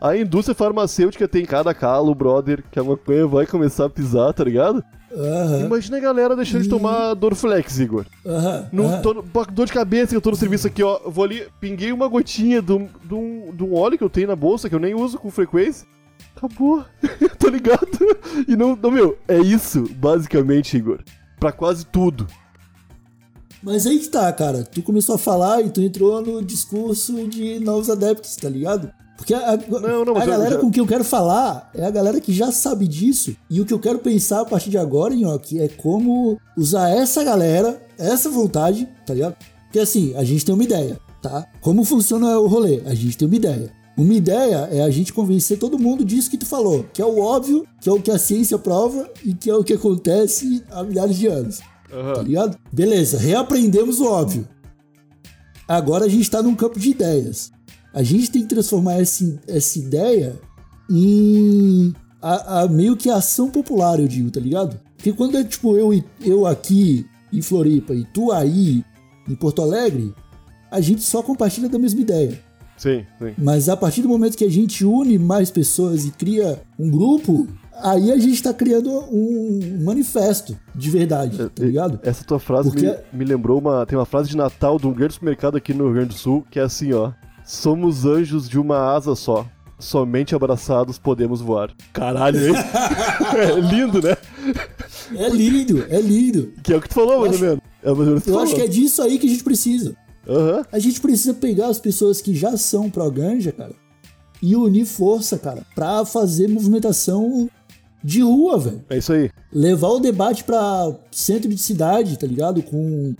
A 0.04 0.16
indústria 0.16 0.52
farmacêutica 0.52 1.28
tem 1.28 1.44
cada 1.44 1.72
calo, 1.72 2.12
brother, 2.12 2.64
que 2.72 2.78
a 2.78 2.82
maconha 2.82 3.24
vai 3.24 3.46
começar 3.46 3.84
a 3.84 3.88
pisar, 3.88 4.32
tá 4.34 4.42
ligado? 4.42 4.82
Aham, 5.16 5.60
Imagina 5.66 5.98
a 5.98 6.00
galera 6.00 6.34
deixando 6.34 6.64
de 6.64 6.68
tomar 6.68 7.14
Dorflex, 7.14 7.78
Igor. 7.78 8.04
aham, 8.26 8.68
Não 8.72 8.86
aham. 8.86 9.00
tô, 9.02 9.14
no- 9.14 9.22
dor 9.52 9.66
de 9.66 9.72
cabeça 9.72 10.08
que 10.08 10.16
eu 10.16 10.20
tô 10.20 10.30
no 10.30 10.36
serviço 10.36 10.66
aqui, 10.66 10.82
ó. 10.82 10.98
Vou 11.06 11.22
ali, 11.24 11.46
pinguei 11.60 11.92
uma 11.92 12.08
gotinha 12.08 12.60
de 12.60 12.72
um, 12.72 12.88
óleo 13.74 13.96
que 13.96 14.02
eu 14.02 14.10
tenho 14.10 14.26
na 14.26 14.34
bolsa, 14.34 14.68
que 14.68 14.74
eu 14.74 14.80
nem 14.80 14.92
uso 14.92 15.18
com 15.18 15.30
frequência. 15.30 15.86
Acabou. 16.34 16.84
tá 17.38 17.48
ligado? 17.48 17.86
E 18.48 18.56
não, 18.56 18.74
não, 18.74 18.90
meu, 18.90 19.16
é 19.28 19.38
isso, 19.38 19.88
basicamente, 19.98 20.76
Igor. 20.76 20.98
Pra 21.38 21.52
quase 21.52 21.86
tudo. 21.86 22.26
Mas 23.62 23.86
aí 23.86 24.00
que 24.00 24.08
tá, 24.08 24.32
cara. 24.32 24.64
Tu 24.64 24.82
começou 24.82 25.14
a 25.14 25.18
falar 25.18 25.60
e 25.62 25.70
tu 25.70 25.80
entrou 25.80 26.20
no 26.20 26.42
discurso 26.42 27.28
de 27.28 27.60
novos 27.60 27.88
adeptos, 27.88 28.34
tá 28.34 28.48
ligado? 28.48 28.90
Porque 29.22 29.34
a, 29.34 29.52
a- 29.52 29.56
Não, 29.56 30.04
não, 30.04 30.16
a 30.16 30.26
galera 30.26 30.54
já- 30.56 30.60
com 30.60 30.70
quem 30.70 30.82
eu 30.82 30.86
quero 30.86 31.04
falar 31.04 31.70
é 31.74 31.84
a 31.84 31.90
galera 31.90 32.20
que 32.20 32.32
já 32.32 32.50
sabe 32.50 32.88
disso. 32.88 33.34
E 33.48 33.60
o 33.60 33.64
que 33.64 33.72
eu 33.72 33.78
quero 33.78 33.98
pensar 34.00 34.40
a 34.40 34.44
partir 34.44 34.68
de 34.70 34.78
agora, 34.78 35.14
Nhoque, 35.14 35.60
é 35.60 35.68
como 35.68 36.38
usar 36.56 36.90
essa 36.90 37.22
galera, 37.22 37.80
essa 37.98 38.28
vontade, 38.28 38.88
tá 39.06 39.14
ligado? 39.14 39.36
Porque 39.66 39.78
assim, 39.78 40.12
a 40.16 40.24
gente 40.24 40.44
tem 40.44 40.54
uma 40.54 40.64
ideia, 40.64 40.98
tá? 41.22 41.46
Como 41.60 41.84
funciona 41.84 42.38
o 42.38 42.46
rolê? 42.48 42.82
A 42.84 42.94
gente 42.94 43.16
tem 43.16 43.26
uma 43.28 43.36
ideia. 43.36 43.70
Uma 43.96 44.14
ideia 44.14 44.68
é 44.72 44.82
a 44.82 44.90
gente 44.90 45.12
convencer 45.12 45.58
todo 45.58 45.78
mundo 45.78 46.04
disso 46.04 46.30
que 46.30 46.38
tu 46.38 46.46
falou, 46.46 46.84
que 46.92 47.00
é 47.00 47.04
o 47.06 47.20
óbvio, 47.20 47.66
que 47.80 47.88
é 47.88 47.92
o 47.92 48.00
que 48.00 48.10
a 48.10 48.18
ciência 48.18 48.58
prova 48.58 49.08
e 49.24 49.34
que 49.34 49.48
é 49.50 49.54
o 49.54 49.62
que 49.62 49.74
acontece 49.74 50.62
há 50.70 50.82
milhares 50.82 51.16
de 51.16 51.26
anos 51.26 51.60
tá 52.16 52.22
ligado? 52.22 52.56
Beleza, 52.72 53.18
reaprendemos 53.18 54.00
o 54.00 54.06
óbvio. 54.06 54.48
Agora 55.68 56.06
a 56.06 56.08
gente 56.08 56.30
tá 56.30 56.42
num 56.42 56.54
campo 56.54 56.78
de 56.78 56.90
ideias. 56.90 57.52
A 57.92 58.02
gente 58.02 58.30
tem 58.30 58.42
que 58.42 58.48
transformar 58.48 58.94
essa, 58.94 59.40
essa 59.46 59.78
ideia 59.78 60.40
em 60.90 61.94
a, 62.20 62.62
a 62.62 62.68
meio 62.68 62.96
que 62.96 63.10
ação 63.10 63.50
popular, 63.50 63.98
eu 63.98 64.06
digo, 64.08 64.30
tá 64.30 64.40
ligado? 64.40 64.78
Porque 64.96 65.12
quando 65.12 65.36
é 65.36 65.44
tipo 65.44 65.76
eu, 65.76 66.02
eu 66.20 66.46
aqui 66.46 67.04
em 67.32 67.42
Floripa 67.42 67.94
e 67.94 68.04
tu 68.04 68.30
aí 68.30 68.84
em 69.28 69.34
Porto 69.34 69.62
Alegre, 69.62 70.14
a 70.70 70.80
gente 70.80 71.02
só 71.02 71.22
compartilha 71.22 71.68
da 71.68 71.78
mesma 71.78 72.00
ideia. 72.00 72.38
Sim, 72.76 73.04
sim. 73.18 73.34
Mas 73.38 73.68
a 73.68 73.76
partir 73.76 74.02
do 74.02 74.08
momento 74.08 74.36
que 74.36 74.44
a 74.44 74.50
gente 74.50 74.84
une 74.84 75.18
mais 75.18 75.50
pessoas 75.50 76.04
e 76.04 76.10
cria 76.10 76.60
um 76.78 76.90
grupo, 76.90 77.46
aí 77.80 78.10
a 78.10 78.18
gente 78.18 78.42
tá 78.42 78.52
criando 78.52 78.90
um 79.10 79.82
manifesto 79.84 80.58
de 80.74 80.90
verdade, 80.90 81.36
tá 81.50 81.64
ligado? 81.64 82.00
Essa 82.02 82.24
tua 82.24 82.40
frase 82.40 82.70
Porque- 82.70 82.86
me, 83.12 83.18
me 83.20 83.24
lembrou 83.24 83.58
uma. 83.60 83.86
Tem 83.86 83.96
uma 83.96 84.06
frase 84.06 84.30
de 84.30 84.36
Natal 84.36 84.78
de 84.78 84.86
um 84.86 84.92
grande 84.92 85.14
supermercado 85.14 85.56
aqui 85.56 85.72
no 85.72 85.84
Rio 85.84 85.94
Grande 85.94 86.08
do 86.08 86.14
Sul, 86.14 86.44
que 86.50 86.58
é 86.58 86.62
assim, 86.62 86.92
ó. 86.92 87.12
Somos 87.44 88.04
anjos 88.04 88.48
de 88.48 88.58
uma 88.58 88.94
asa 88.94 89.14
só. 89.14 89.46
Somente 89.78 90.34
abraçados 90.34 90.96
podemos 90.98 91.40
voar. 91.40 91.70
Caralho, 91.92 92.38
hein? 92.48 92.54
é 93.36 93.60
lindo, 93.60 94.00
né? 94.00 94.16
É 95.16 95.28
lindo, 95.28 95.84
é 95.88 96.00
lindo. 96.00 96.52
Que 96.62 96.72
é 96.72 96.76
o 96.76 96.80
que 96.80 96.88
tu 96.88 96.94
falou, 96.94 97.20
mais 97.20 97.34
ou 97.34 97.40
menos. 97.40 97.60
É 97.82 97.86
mais 97.86 97.98
ou 97.98 98.06
menos 98.06 98.26
Eu 98.26 98.34
falou. 98.34 98.42
acho 98.42 98.54
que 98.54 98.60
é 98.62 98.68
disso 98.68 99.02
aí 99.02 99.18
que 99.18 99.26
a 99.26 99.30
gente 99.30 99.42
precisa. 99.42 99.96
Aham. 100.28 100.64
A 100.70 100.78
gente 100.78 101.00
precisa 101.00 101.34
pegar 101.34 101.66
as 101.66 101.80
pessoas 101.80 102.20
que 102.20 102.32
já 102.34 102.56
são 102.56 102.88
pró-ganja, 102.88 103.50
cara, 103.50 103.74
e 104.40 104.54
unir 104.54 104.86
força, 104.86 105.36
cara, 105.36 105.66
pra 105.74 106.04
fazer 106.04 106.48
movimentação 106.48 107.50
de 108.04 108.22
rua, 108.22 108.58
velho. 108.58 108.84
É 108.88 108.98
isso 108.98 109.12
aí. 109.12 109.30
Levar 109.52 109.88
o 109.88 110.00
debate 110.00 110.44
pra 110.44 110.94
centro 111.10 111.48
de 111.48 111.58
cidade, 111.58 112.18
tá 112.18 112.26
ligado? 112.26 112.62
Com, 112.62 113.14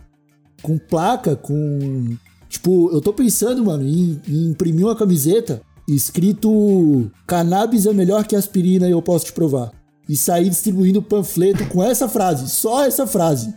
com 0.63 0.79
placa, 0.79 1.35
com. 1.35 2.17
Tipo, 2.53 2.91
eu 2.93 3.01
tô 3.01 3.15
pensando, 3.15 3.65
mano, 3.65 3.83
em, 3.83 4.21
em 4.29 4.51
imprimir 4.51 4.85
uma 4.85 4.95
camiseta 4.95 5.63
escrito 5.89 7.11
cannabis 7.27 7.87
é 7.87 7.95
melhor 7.95 8.27
que 8.27 8.37
aspirina 8.37 8.87
e 8.87 8.91
eu 8.93 9.01
posso 9.01 9.25
te 9.25 9.33
provar. 9.33 9.73
E 10.07 10.15
sair 10.15 10.51
distribuindo 10.51 11.01
panfleto 11.01 11.65
com 11.69 11.83
essa 11.83 12.07
frase, 12.11 12.51
só 12.51 12.85
essa 12.85 13.07
frase. 13.07 13.55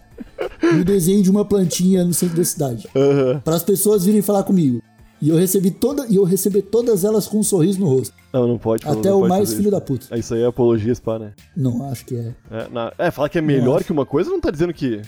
No 0.61 0.85
desenho 0.85 1.21
de 1.21 1.29
uma 1.29 1.43
plantinha 1.43 2.05
no 2.05 2.13
centro 2.13 2.37
da 2.37 2.43
cidade. 2.45 2.87
Aham. 2.95 3.41
Para 3.43 3.55
as 3.55 3.63
pessoas 3.63 4.05
virem 4.05 4.21
falar 4.21 4.43
comigo. 4.43 4.81
E 5.21 5.27
eu 5.27 5.35
recebi 5.35 5.71
toda 5.71 6.05
e 6.07 6.15
eu 6.15 6.23
receber 6.23 6.61
todas 6.61 7.03
elas 7.03 7.27
com 7.27 7.39
um 7.39 7.43
sorriso 7.43 7.79
no 7.81 7.87
rosto. 7.87 8.13
Não, 8.31 8.47
não 8.47 8.57
pode. 8.57 8.87
Até 8.87 9.09
não 9.09 9.17
o 9.17 9.19
pode 9.21 9.29
mais 9.29 9.49
filho 9.49 9.61
isso. 9.63 9.71
da 9.71 9.81
puta. 9.81 10.05
É, 10.11 10.19
Isso 10.19 10.33
aí 10.33 10.41
é 10.41 10.45
apologia, 10.45 10.95
spa, 10.95 11.19
né? 11.19 11.33
Não, 11.55 11.89
acho 11.91 12.05
que 12.05 12.15
é. 12.15 12.33
É, 12.49 12.69
na- 12.71 12.93
é, 12.97 13.11
fala 13.11 13.27
que 13.27 13.37
é 13.37 13.41
melhor 13.41 13.83
que 13.83 13.91
uma 13.91 14.05
coisa, 14.05 14.29
não 14.29 14.39
tá 14.39 14.51
dizendo 14.51 14.73
que. 14.73 15.01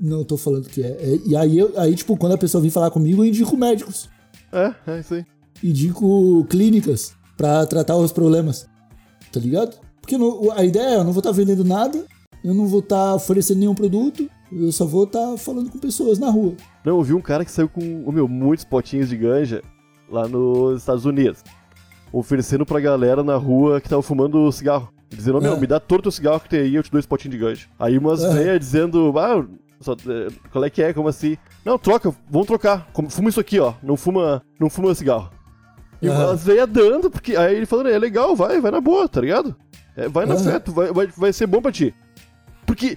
Não 0.00 0.22
tô 0.24 0.36
falando 0.36 0.68
que 0.68 0.82
é. 0.82 0.86
É, 0.90 1.18
e 1.26 1.36
aí, 1.36 1.58
eu, 1.58 1.72
aí, 1.76 1.94
tipo, 1.94 2.16
quando 2.16 2.32
a 2.32 2.38
pessoa 2.38 2.60
vem 2.62 2.70
falar 2.70 2.90
comigo, 2.90 3.22
eu 3.22 3.26
indico 3.28 3.56
médicos. 3.56 4.08
É, 4.52 4.72
é 4.86 5.00
isso 5.00 5.14
aí. 5.14 5.24
Indico 5.62 6.44
clínicas 6.48 7.14
pra 7.36 7.66
tratar 7.66 7.96
os 7.96 8.12
problemas. 8.12 8.68
Tá 9.32 9.40
ligado? 9.40 9.76
Porque 10.00 10.16
não- 10.16 10.50
a 10.52 10.64
ideia 10.64 10.90
é, 10.90 10.96
eu 10.96 11.04
não 11.04 11.12
vou 11.12 11.20
estar 11.20 11.32
vendendo 11.32 11.64
nada, 11.64 12.04
eu 12.44 12.54
não 12.54 12.66
vou 12.66 12.80
estar 12.80 13.14
oferecendo 13.14 13.58
nenhum 13.58 13.74
produto, 13.74 14.28
eu 14.50 14.72
só 14.72 14.86
vou 14.86 15.04
estar 15.04 15.36
falando 15.36 15.70
com 15.70 15.78
pessoas 15.78 16.18
na 16.18 16.30
rua. 16.30 16.54
Não, 16.84 16.96
eu 16.96 17.02
vi 17.02 17.12
um 17.12 17.20
cara 17.20 17.44
que 17.44 17.50
saiu 17.50 17.68
com, 17.68 17.80
meu, 18.10 18.26
muitos 18.28 18.64
potinhos 18.64 19.08
de 19.08 19.16
ganja 19.16 19.62
lá 20.10 20.26
nos 20.26 20.80
Estados 20.80 21.04
Unidos. 21.04 21.42
Oferecendo 22.12 22.64
pra 22.64 22.80
galera 22.80 23.22
na 23.22 23.36
rua 23.36 23.80
que 23.80 23.88
tava 23.88 24.00
fumando 24.02 24.50
cigarro. 24.50 24.88
Dizendo, 25.10 25.38
ô, 25.38 25.40
meu, 25.40 25.54
É. 25.54 25.60
me 25.60 25.66
dá 25.66 25.78
todo 25.80 26.06
o 26.06 26.12
cigarro 26.12 26.40
que 26.40 26.48
tem 26.48 26.60
aí, 26.60 26.74
eu 26.74 26.82
te 26.82 26.90
dou 26.90 26.98
esse 26.98 27.08
potinho 27.08 27.32
de 27.32 27.38
ganja. 27.38 27.66
Aí 27.78 27.98
umas 27.98 28.22
É. 28.22 28.58
dizendo, 28.58 29.12
ah, 29.18 29.44
só- 29.80 29.92
é, 29.94 30.28
qual 30.50 30.64
é 30.64 30.70
que 30.70 30.82
é, 30.82 30.92
como 30.92 31.08
assim? 31.08 31.36
Não, 31.64 31.78
troca, 31.78 32.14
vamos 32.30 32.46
trocar. 32.46 32.88
Fuma 33.10 33.28
isso 33.28 33.40
aqui, 33.40 33.58
ó. 33.60 33.74
Não 33.82 33.96
fuma, 33.96 34.42
não 34.58 34.68
fuma 34.70 34.94
cigarro. 34.94 35.30
E 36.00 36.08
Aham. 36.08 36.32
as 36.32 36.44
velhas 36.44 36.68
dando, 36.68 37.10
porque 37.10 37.36
aí 37.36 37.56
ele 37.56 37.66
falando, 37.66 37.88
é 37.88 37.98
legal, 37.98 38.36
vai, 38.36 38.60
vai 38.60 38.70
na 38.70 38.80
boa, 38.80 39.08
tá 39.08 39.20
ligado? 39.20 39.56
É, 39.96 40.08
vai 40.08 40.26
na 40.26 40.36
tu 40.60 40.70
vai, 40.72 40.92
vai, 40.92 41.06
vai 41.08 41.32
ser 41.32 41.46
bom 41.46 41.60
pra 41.60 41.72
ti. 41.72 41.92
Porque 42.64 42.96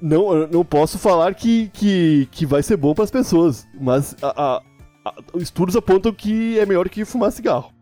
não, 0.00 0.46
não 0.46 0.64
posso 0.64 0.98
falar 0.98 1.34
que, 1.34 1.68
que, 1.72 2.28
que 2.30 2.46
vai 2.46 2.62
ser 2.62 2.76
bom 2.76 2.94
pras 2.94 3.10
pessoas, 3.10 3.66
mas 3.80 4.14
a, 4.22 4.28
a- 4.56 4.62
a- 5.04 5.14
estudos 5.38 5.74
apontam 5.74 6.12
que 6.12 6.58
é 6.60 6.64
melhor 6.66 6.88
que 6.88 7.04
fumar 7.04 7.32
cigarro. 7.32 7.72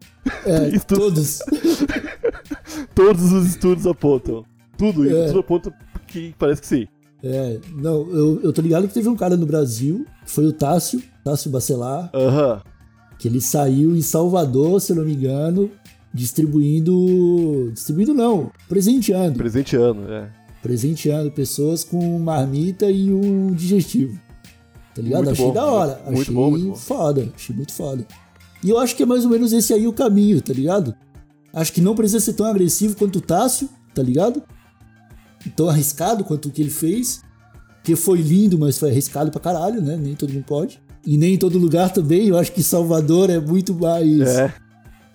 É, 0.47 0.69
Isso- 0.75 0.87
todos. 0.87 1.41
Todos 2.95 3.33
os 3.33 3.47
estudos 3.47 3.87
apontam. 3.87 4.45
Tudo, 4.77 5.09
É. 5.09 5.27
tudo 5.27 5.41
aponta 5.41 5.73
que 6.07 6.35
parece 6.39 6.61
que 6.61 6.67
sim. 6.67 6.89
É, 7.23 7.59
não, 7.75 8.09
eu, 8.11 8.41
eu 8.43 8.53
tô 8.53 8.63
ligado 8.63 8.87
que 8.87 8.95
teve 8.95 9.09
um 9.09 9.17
cara 9.17 9.37
no 9.37 9.45
Brasil, 9.47 10.07
que 10.25 10.31
foi 10.31 10.47
o 10.47 10.53
Tássio, 10.53 11.03
Tássio 11.25 11.51
Bacelar, 11.51 12.11
Aham. 12.15 12.63
que 13.19 13.27
ele 13.27 13.41
saiu 13.41 13.97
em 13.97 14.01
Salvador, 14.03 14.81
se 14.81 14.93
eu 14.93 14.97
não 14.97 15.05
me 15.05 15.15
engano, 15.15 15.71
distribuindo. 16.15 17.71
Distribuindo 17.73 18.15
não, 18.15 18.51
presenteando. 18.69 19.37
Presenteando, 19.37 20.13
é. 20.13 20.31
Presenteando 20.63 21.31
pessoas 21.31 21.85
com 21.85 22.19
marmita 22.19 22.91
e 22.91 23.13
um 23.13 23.53
digestivo. 23.53 24.19
Tá 24.95 25.03
ligado? 25.03 25.25
Muito 25.25 25.33
achei 25.33 25.47
bom, 25.47 25.53
da 25.53 25.67
hora. 25.67 26.01
muito 26.07 26.21
achei 26.23 26.35
bom, 26.35 26.51
muito 26.51 26.67
bom. 26.69 26.75
foda. 26.75 27.29
Achei 27.35 27.55
muito 27.55 27.73
foda. 27.73 28.07
E 28.63 28.71
eu 28.71 28.79
acho 28.79 28.97
que 28.97 29.03
é 29.03 29.07
mais 29.07 29.25
ou 29.25 29.31
menos 29.31 29.53
esse 29.53 29.73
aí 29.73 29.87
o 29.87 29.93
caminho, 29.93 30.41
tá 30.43 30.53
ligado? 30.53 30.95
Acho 31.53 31.73
que 31.73 31.81
não 31.81 31.95
precisa 31.95 32.21
ser 32.21 32.33
tão 32.33 32.47
agressivo 32.47 32.97
quanto 32.97 33.17
o 33.17 33.21
Tássio, 33.21 33.69
tá 33.95 34.03
ligado? 34.03 34.43
Tão 35.57 35.69
arriscado 35.69 36.25
quanto 36.25 36.49
o 36.49 36.51
que 36.51 36.61
ele 36.63 36.71
fez. 36.71 37.23
Que 37.85 37.97
foi 37.97 38.19
lindo, 38.21 38.59
mas 38.59 38.79
foi 38.79 38.91
arriscado 38.91 39.31
pra 39.31 39.41
caralho, 39.41 39.81
né? 39.81 39.97
Nem 39.97 40.15
todo 40.15 40.33
mundo 40.33 40.45
pode. 40.45 40.81
E 41.07 41.17
nem 41.17 41.35
em 41.35 41.39
todo 41.39 41.59
lugar 41.59 41.91
também. 41.93 42.29
Eu 42.29 42.37
acho 42.37 42.53
que 42.53 42.63
Salvador 42.63 43.31
é 43.31 43.39
muito 43.41 43.73
mais 43.75 44.21
É. 44.29 44.53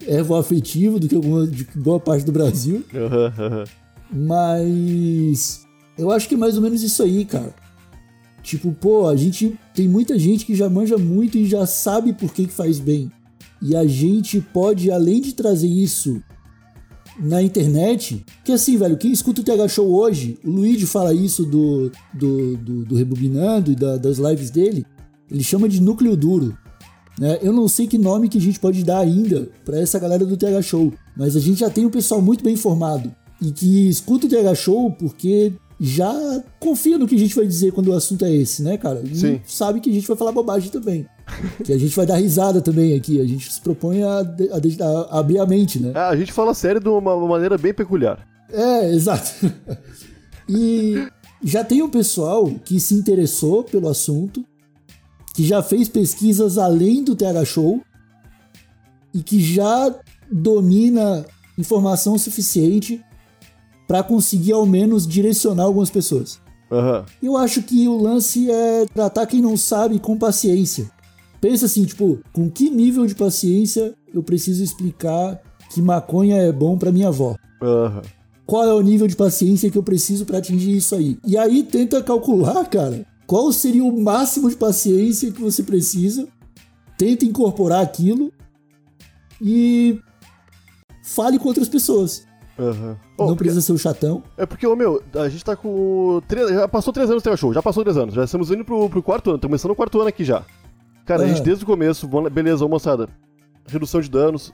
ervo 0.08 0.36
afetivo 0.36 1.00
do 1.00 1.08
que 1.08 1.16
alguma, 1.16 1.46
de 1.46 1.66
boa 1.76 2.00
parte 2.00 2.26
do 2.26 2.32
Brasil. 2.32 2.84
Mas 4.12 5.66
eu 5.98 6.12
acho 6.12 6.28
que 6.28 6.36
é 6.36 6.38
mais 6.38 6.56
ou 6.56 6.62
menos 6.62 6.82
isso 6.84 7.04
aí, 7.04 7.26
cara. 7.26 7.54
Tipo, 8.42 8.72
pô, 8.74 9.08
a 9.08 9.16
gente 9.16 9.58
tem 9.74 9.88
muita 9.88 10.18
gente 10.20 10.46
que 10.46 10.56
já 10.56 10.70
manja 10.70 10.98
muito 10.98 11.38
e 11.38 11.46
já 11.46 11.66
sabe 11.66 12.14
por 12.14 12.34
que, 12.34 12.46
que 12.48 12.54
faz 12.54 12.80
bem. 12.80 13.12
E 13.62 13.76
a 13.76 13.86
gente 13.88 14.42
pode, 14.42 14.92
além 14.92 15.22
de 15.22 15.34
trazer 15.34 15.68
isso 15.68 16.22
na 17.20 17.42
internet, 17.42 18.26
que 18.44 18.52
assim, 18.52 18.78
velho, 18.78 18.98
quem 18.98 19.12
escuta 19.12 19.42
o 19.42 19.44
TH 19.44 19.68
Show 19.68 19.88
hoje, 19.92 20.38
o 20.44 20.50
Luigi 20.50 20.86
fala 20.86 21.14
isso 21.14 21.46
do, 21.46 21.92
do, 22.14 22.58
do, 22.58 22.86
do 22.86 22.96
Rebobinando 22.96 23.72
e 23.72 23.76
da- 23.76 23.98
das 23.98 24.18
lives 24.18 24.50
dele, 24.50 24.86
ele 25.30 25.44
chama 25.44 25.70
de 25.70 25.82
núcleo 25.82 26.16
duro. 26.18 26.58
né? 27.20 27.38
Eu 27.42 27.54
não 27.54 27.68
sei 27.68 27.86
que 27.88 27.98
nome 27.98 28.28
que 28.30 28.38
a 28.38 28.42
gente 28.42 28.60
pode 28.60 28.84
dar 28.84 29.00
ainda 29.00 29.50
pra 29.64 29.80
essa 29.80 30.00
galera 30.00 30.26
do 30.26 30.36
TH 30.38 30.62
Show, 30.64 30.92
mas 31.16 31.36
a 31.36 31.40
gente 31.40 31.60
já 31.60 31.70
tem 31.70 31.86
um 31.86 31.90
pessoal 31.92 32.22
muito 32.22 32.44
bem 32.44 32.54
informado 32.56 33.12
e 33.42 33.52
que 33.52 33.88
escuta 33.90 34.26
o 34.26 34.30
TH 34.30 34.56
Show 34.56 34.92
porque 34.92 35.54
já 35.86 36.42
confia 36.62 36.98
no 36.98 37.06
que 37.06 37.14
a 37.14 37.20
gente 37.20 37.36
vai 37.36 37.46
dizer 37.46 37.74
quando 37.74 37.90
o 37.90 37.94
assunto 37.94 38.24
é 38.24 38.34
esse, 38.34 38.64
né, 38.64 38.78
cara? 38.78 39.02
E 39.04 39.18
Sim. 39.18 39.42
sabe 39.46 39.82
que 39.82 39.90
a 39.90 39.94
gente 39.94 40.08
vai 40.08 40.16
falar 40.16 40.32
bobagem 40.32 40.70
também. 40.70 41.06
que 41.62 41.74
a 41.74 41.78
gente 41.78 41.94
vai 41.94 42.06
dar 42.06 42.16
risada 42.16 42.62
também 42.62 42.96
aqui. 42.96 43.20
A 43.20 43.26
gente 43.26 43.52
se 43.52 43.60
propõe 43.60 44.02
a, 44.02 44.20
a 44.20 45.12
a 45.12 45.20
abrir 45.20 45.40
a 45.40 45.46
mente, 45.46 45.82
né? 45.82 45.92
Ah, 45.94 46.08
a 46.08 46.16
gente 46.16 46.32
fala 46.32 46.54
sério 46.54 46.80
de 46.80 46.88
uma 46.88 47.14
uma 47.14 47.28
maneira 47.28 47.58
bem 47.58 47.74
peculiar. 47.74 48.26
É, 48.50 48.94
exato. 48.94 49.30
e 50.48 51.06
já 51.44 51.66
tem 51.66 51.82
um 51.82 51.90
pessoal 51.90 52.50
que 52.64 52.80
se 52.80 52.96
interessou 52.96 53.62
pelo 53.66 53.90
assunto, 53.90 54.46
que 55.36 55.46
já 55.46 55.62
fez 55.62 55.90
pesquisas 55.90 56.58
além 56.58 57.04
do 57.04 57.14
TH 57.14 57.44
Show 57.44 57.82
e 59.14 59.22
que 59.22 59.42
já 59.42 59.94
domina 60.32 61.26
informação 61.58 62.18
suficiente 62.18 63.04
para 63.88 64.04
conseguir 64.04 64.54
ao 64.54 64.66
menos 64.66 65.08
direcionar 65.08 65.64
algumas 65.64 65.90
pessoas. 65.90 66.40
Aham. 66.72 67.06
Eu 67.22 67.38
acho 67.38 67.62
que 67.62 67.88
o 67.88 68.02
lance 68.02 68.50
é 68.50 68.86
tratar 68.94 69.26
quem 69.28 69.42
não 69.42 69.56
sabe 69.56 70.00
com 70.00 70.18
paciência. 70.18 70.90
Pensa 71.40 71.66
assim, 71.66 71.86
tipo, 71.86 72.20
com 72.32 72.50
que 72.50 72.70
nível 72.70 73.06
de 73.06 73.14
paciência 73.16 73.94
eu 74.14 74.24
preciso 74.24 74.64
explicar 74.64 75.40
que 75.70 75.82
maconha 75.82 76.38
é 76.38 76.52
bom 76.52 76.78
pra 76.78 76.92
minha 76.92 77.10
avó? 77.10 77.36
Aham. 77.62 78.02
qual 78.46 78.66
é 78.66 78.74
o 78.74 78.82
nível 78.82 79.08
de 79.08 79.16
paciência 79.16 79.70
que 79.70 79.78
eu 79.78 79.84
preciso 79.84 80.26
pra 80.26 80.38
atingir 80.38 80.76
isso 80.76 80.94
aí. 80.96 81.18
E 81.26 81.38
aí 81.38 81.64
tenta 81.64 82.04
calcular, 82.04 82.66
cara, 82.66 83.06
qual 83.26 83.52
seria 83.52 83.84
o 83.84 84.02
máximo 84.02 84.50
de 84.50 84.56
paciência 84.56 85.32
que 85.32 85.42
você 85.42 85.64
precisa. 85.64 86.28
Tenta 86.98 87.26
incorporar 87.26 87.82
aquilo 87.82 88.32
e 89.42 90.00
fale 91.04 91.40
com 91.40 91.48
outras 91.48 91.68
pessoas. 91.68 92.26
Ô, 93.18 93.28
Não 93.28 93.36
precisa 93.36 93.62
ser 93.62 93.72
o 93.74 93.78
chatão. 93.78 94.24
É 94.38 94.46
porque, 94.46 94.66
ô 94.68 94.76
meu, 94.76 95.02
a 95.16 95.28
gente 95.30 95.44
tá 95.44 95.56
com. 95.56 96.22
Já 96.50 96.68
passou 96.68 96.94
três 96.94 97.10
anos 97.10 97.22
do 97.24 97.38
Show, 97.38 97.54
já 97.54 97.62
passou 97.62 97.84
três 97.84 97.98
anos. 97.98 98.14
Já 98.14 98.24
estamos 98.24 98.50
indo 98.52 98.64
pro, 98.66 98.90
pro 98.90 99.02
quarto 99.04 99.30
ano, 99.30 99.36
estamos 99.38 99.52
começando 99.52 99.72
o 99.72 99.76
quarto 99.76 100.00
ano 100.00 100.08
aqui 100.10 100.24
já. 100.24 100.44
Cara, 101.06 101.24
a 101.24 101.28
gente 101.28 101.42
Ah. 101.42 101.44
desde 101.44 101.64
o 101.64 101.68
começo, 101.68 102.08
beleza, 102.32 102.66
ô 102.66 102.70
moçada. 102.70 103.10
Redução 103.68 104.00
de 104.02 104.10
danos, 104.10 104.54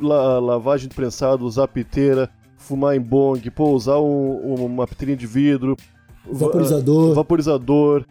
la- 0.00 0.38
lavagem 0.38 0.88
de 0.88 0.94
prensado, 0.94 1.44
usar 1.44 1.66
piteira, 1.68 2.30
fumar 2.56 2.94
em 2.96 3.00
bong, 3.00 3.50
pô, 3.50 3.70
usar 3.70 3.98
um- 3.98 4.54
um- 4.54 4.64
uma 4.66 4.86
piteirinha 4.86 5.16
de 5.16 5.26
vidro. 5.26 5.76
va- 6.24 6.46
Vaporizador. 6.46 7.14
Vaporizador. 7.14 8.04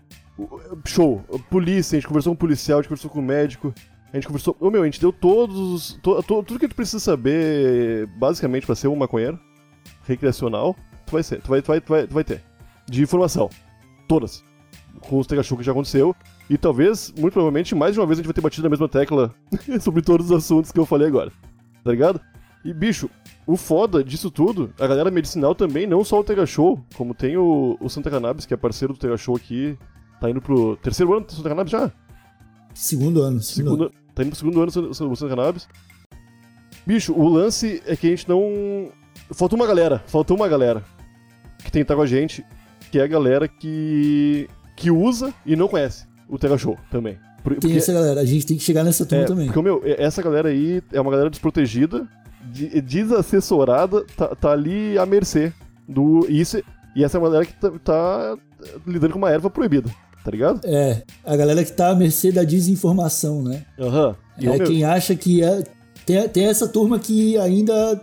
Show. 0.85 1.21
Polícia, 1.49 1.95
a 1.95 1.99
gente 1.99 2.07
conversou 2.07 2.31
com 2.31 2.35
o 2.35 2.39
policial, 2.39 2.79
a 2.79 2.81
gente 2.81 2.89
conversou 2.89 3.11
com 3.11 3.19
o 3.19 3.23
médico. 3.23 3.73
A 4.11 4.17
gente 4.17 4.27
conversou. 4.27 4.55
Ô 4.59 4.69
meu, 4.69 4.81
a 4.81 4.85
gente 4.85 4.99
deu 4.99 5.11
todos. 5.13 5.57
os- 5.57 5.99
to- 6.01 6.21
to- 6.23 6.43
tudo 6.43 6.59
que 6.59 6.67
tu 6.67 6.75
precisa 6.75 6.99
saber, 6.99 8.07
basicamente, 8.17 8.65
pra 8.65 8.75
ser 8.75 8.87
um 8.89 8.95
maconheiro 8.95 9.39
recreacional, 10.05 10.75
tu 11.05 11.13
vai 11.13 11.23
ser. 11.23 11.41
Tu 11.41 11.49
vai, 11.49 11.61
tu 11.61 11.67
vai, 11.67 11.81
tu 11.81 11.89
vai, 11.89 12.07
tu 12.07 12.13
vai 12.13 12.23
ter. 12.23 12.41
De 12.89 13.01
informação. 13.01 13.49
Todas. 14.07 14.43
Com 15.01 15.19
os 15.19 15.27
Tega 15.27 15.41
Show 15.43 15.57
que 15.57 15.63
já 15.63 15.71
aconteceu. 15.71 16.13
E 16.49 16.57
talvez, 16.57 17.13
muito 17.17 17.33
provavelmente, 17.33 17.73
mais 17.73 17.93
de 17.93 17.99
uma 17.99 18.05
vez 18.05 18.19
a 18.19 18.21
gente 18.21 18.27
vai 18.27 18.33
ter 18.33 18.41
batido 18.41 18.63
na 18.63 18.69
mesma 18.69 18.89
tecla 18.89 19.33
sobre 19.79 20.01
todos 20.01 20.25
os 20.29 20.31
assuntos 20.37 20.71
que 20.71 20.79
eu 20.79 20.85
falei 20.85 21.07
agora. 21.07 21.31
Tá 21.83 21.91
ligado? 21.91 22.19
E, 22.65 22.73
bicho, 22.73 23.09
o 23.47 23.55
foda 23.55 24.03
disso 24.03 24.29
tudo, 24.29 24.73
a 24.77 24.85
galera 24.85 25.09
medicinal 25.09 25.55
também, 25.55 25.87
não 25.87 26.03
só 26.03 26.19
o 26.19 26.23
Tega 26.23 26.45
Show, 26.45 26.83
como 26.95 27.13
tem 27.13 27.37
o, 27.37 27.77
o 27.79 27.89
Santa 27.89 28.09
Cannabis, 28.11 28.45
que 28.45 28.53
é 28.53 28.57
parceiro 28.57 28.93
do 28.93 28.99
Tega 28.99 29.15
Show 29.17 29.35
aqui, 29.37 29.77
tá 30.19 30.29
indo 30.29 30.41
pro 30.41 30.75
terceiro 30.77 31.13
ano 31.15 31.25
do 31.25 31.31
Santa 31.31 31.49
Cannabis 31.49 31.71
já? 31.71 31.89
Segundo 32.73 33.21
ano. 33.23 33.41
Segundo 33.41 33.83
ano. 33.85 33.91
Tá 34.15 34.23
indo 34.23 34.29
pro 34.29 34.39
segundo 34.39 34.57
ano 34.61 34.71
do 34.71 34.93
Santa- 34.93 35.09
do 35.09 35.15
Santa 35.15 35.35
Cannabis. 35.35 35.67
Bicho, 36.85 37.13
o 37.13 37.27
lance 37.29 37.81
é 37.85 37.95
que 37.95 38.07
a 38.07 38.09
gente 38.09 38.27
não. 38.27 38.89
Faltou 39.33 39.57
uma 39.57 39.67
galera, 39.67 40.01
faltou 40.07 40.35
uma 40.35 40.47
galera 40.47 40.83
que 41.59 41.71
tem 41.71 41.81
que 41.81 41.83
estar 41.83 41.95
com 41.95 42.01
a 42.01 42.05
gente, 42.07 42.43
que 42.91 42.99
é 42.99 43.03
a 43.03 43.07
galera 43.07 43.47
que. 43.47 44.49
que 44.75 44.89
usa 44.91 45.33
e 45.45 45.55
não 45.55 45.67
conhece 45.67 46.05
o 46.27 46.37
Tega 46.37 46.57
Show 46.57 46.77
também. 46.89 47.17
Por- 47.43 47.55
Tem 47.55 47.75
essa 47.77 47.93
galera. 47.93 48.19
A 48.21 48.25
gente 48.25 48.45
tem 48.45 48.57
que 48.57 48.63
chegar 48.63 48.83
nessa 48.83 49.05
turma 49.05 49.23
é, 49.23 49.27
também. 49.27 49.45
Porque, 49.47 49.61
meu, 49.61 49.81
essa 49.85 50.21
galera 50.21 50.49
aí 50.49 50.81
é 50.91 50.99
uma 50.99 51.11
galera 51.11 51.29
desprotegida, 51.29 52.07
de- 52.51 52.81
desassessorada, 52.81 54.03
tá, 54.17 54.35
tá 54.35 54.51
ali 54.51 54.97
à 54.97 55.05
mercê 55.05 55.53
do. 55.87 56.25
Isso, 56.29 56.61
e 56.95 57.03
essa 57.03 57.17
é 57.17 57.19
uma 57.19 57.29
galera 57.29 57.45
que 57.45 57.53
tá, 57.53 57.71
tá 57.83 58.37
lidando 58.85 59.13
com 59.13 59.19
uma 59.19 59.31
erva 59.31 59.49
proibida, 59.49 59.89
tá 60.23 60.31
ligado? 60.31 60.61
É, 60.65 61.03
a 61.23 61.35
galera 61.35 61.63
que 61.63 61.71
tá 61.71 61.89
à 61.89 61.95
mercê 61.95 62.31
da 62.31 62.43
desinformação, 62.43 63.41
né? 63.43 63.65
Aham. 63.79 64.15
Ô, 64.43 64.49
É 64.53 64.59
quem 64.59 64.83
acha 64.83 65.15
que 65.15 65.43
é. 65.43 65.63
Tem, 66.05 66.27
tem 66.29 66.45
essa 66.45 66.67
turma 66.67 66.97
que 66.99 67.37
ainda 67.37 67.99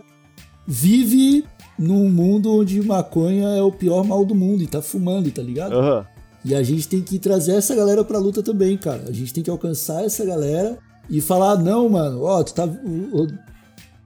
vive 0.67 1.43
num 1.77 2.09
mundo 2.09 2.51
onde 2.59 2.81
maconha 2.81 3.49
é 3.49 3.61
o 3.61 3.71
pior 3.71 4.03
mal 4.03 4.25
do 4.25 4.35
mundo 4.35 4.61
e 4.63 4.67
tá 4.67 4.81
fumando, 4.81 5.31
tá 5.31 5.41
ligado? 5.41 5.73
Aham. 5.73 6.05
E 6.43 6.55
a 6.55 6.63
gente 6.63 6.87
tem 6.87 7.01
que 7.01 7.19
trazer 7.19 7.55
essa 7.55 7.75
galera 7.75 8.03
pra 8.03 8.17
luta 8.17 8.41
também, 8.41 8.77
cara. 8.77 9.03
A 9.07 9.11
gente 9.11 9.33
tem 9.33 9.43
que 9.43 9.49
alcançar 9.49 10.05
essa 10.05 10.23
galera 10.23 10.77
e 11.09 11.19
falar: 11.19 11.57
não, 11.57 11.89
mano, 11.89 12.21
ó, 12.23 12.41
tu 12.43 12.53
tá. 12.53 12.63
ó, 12.65 13.27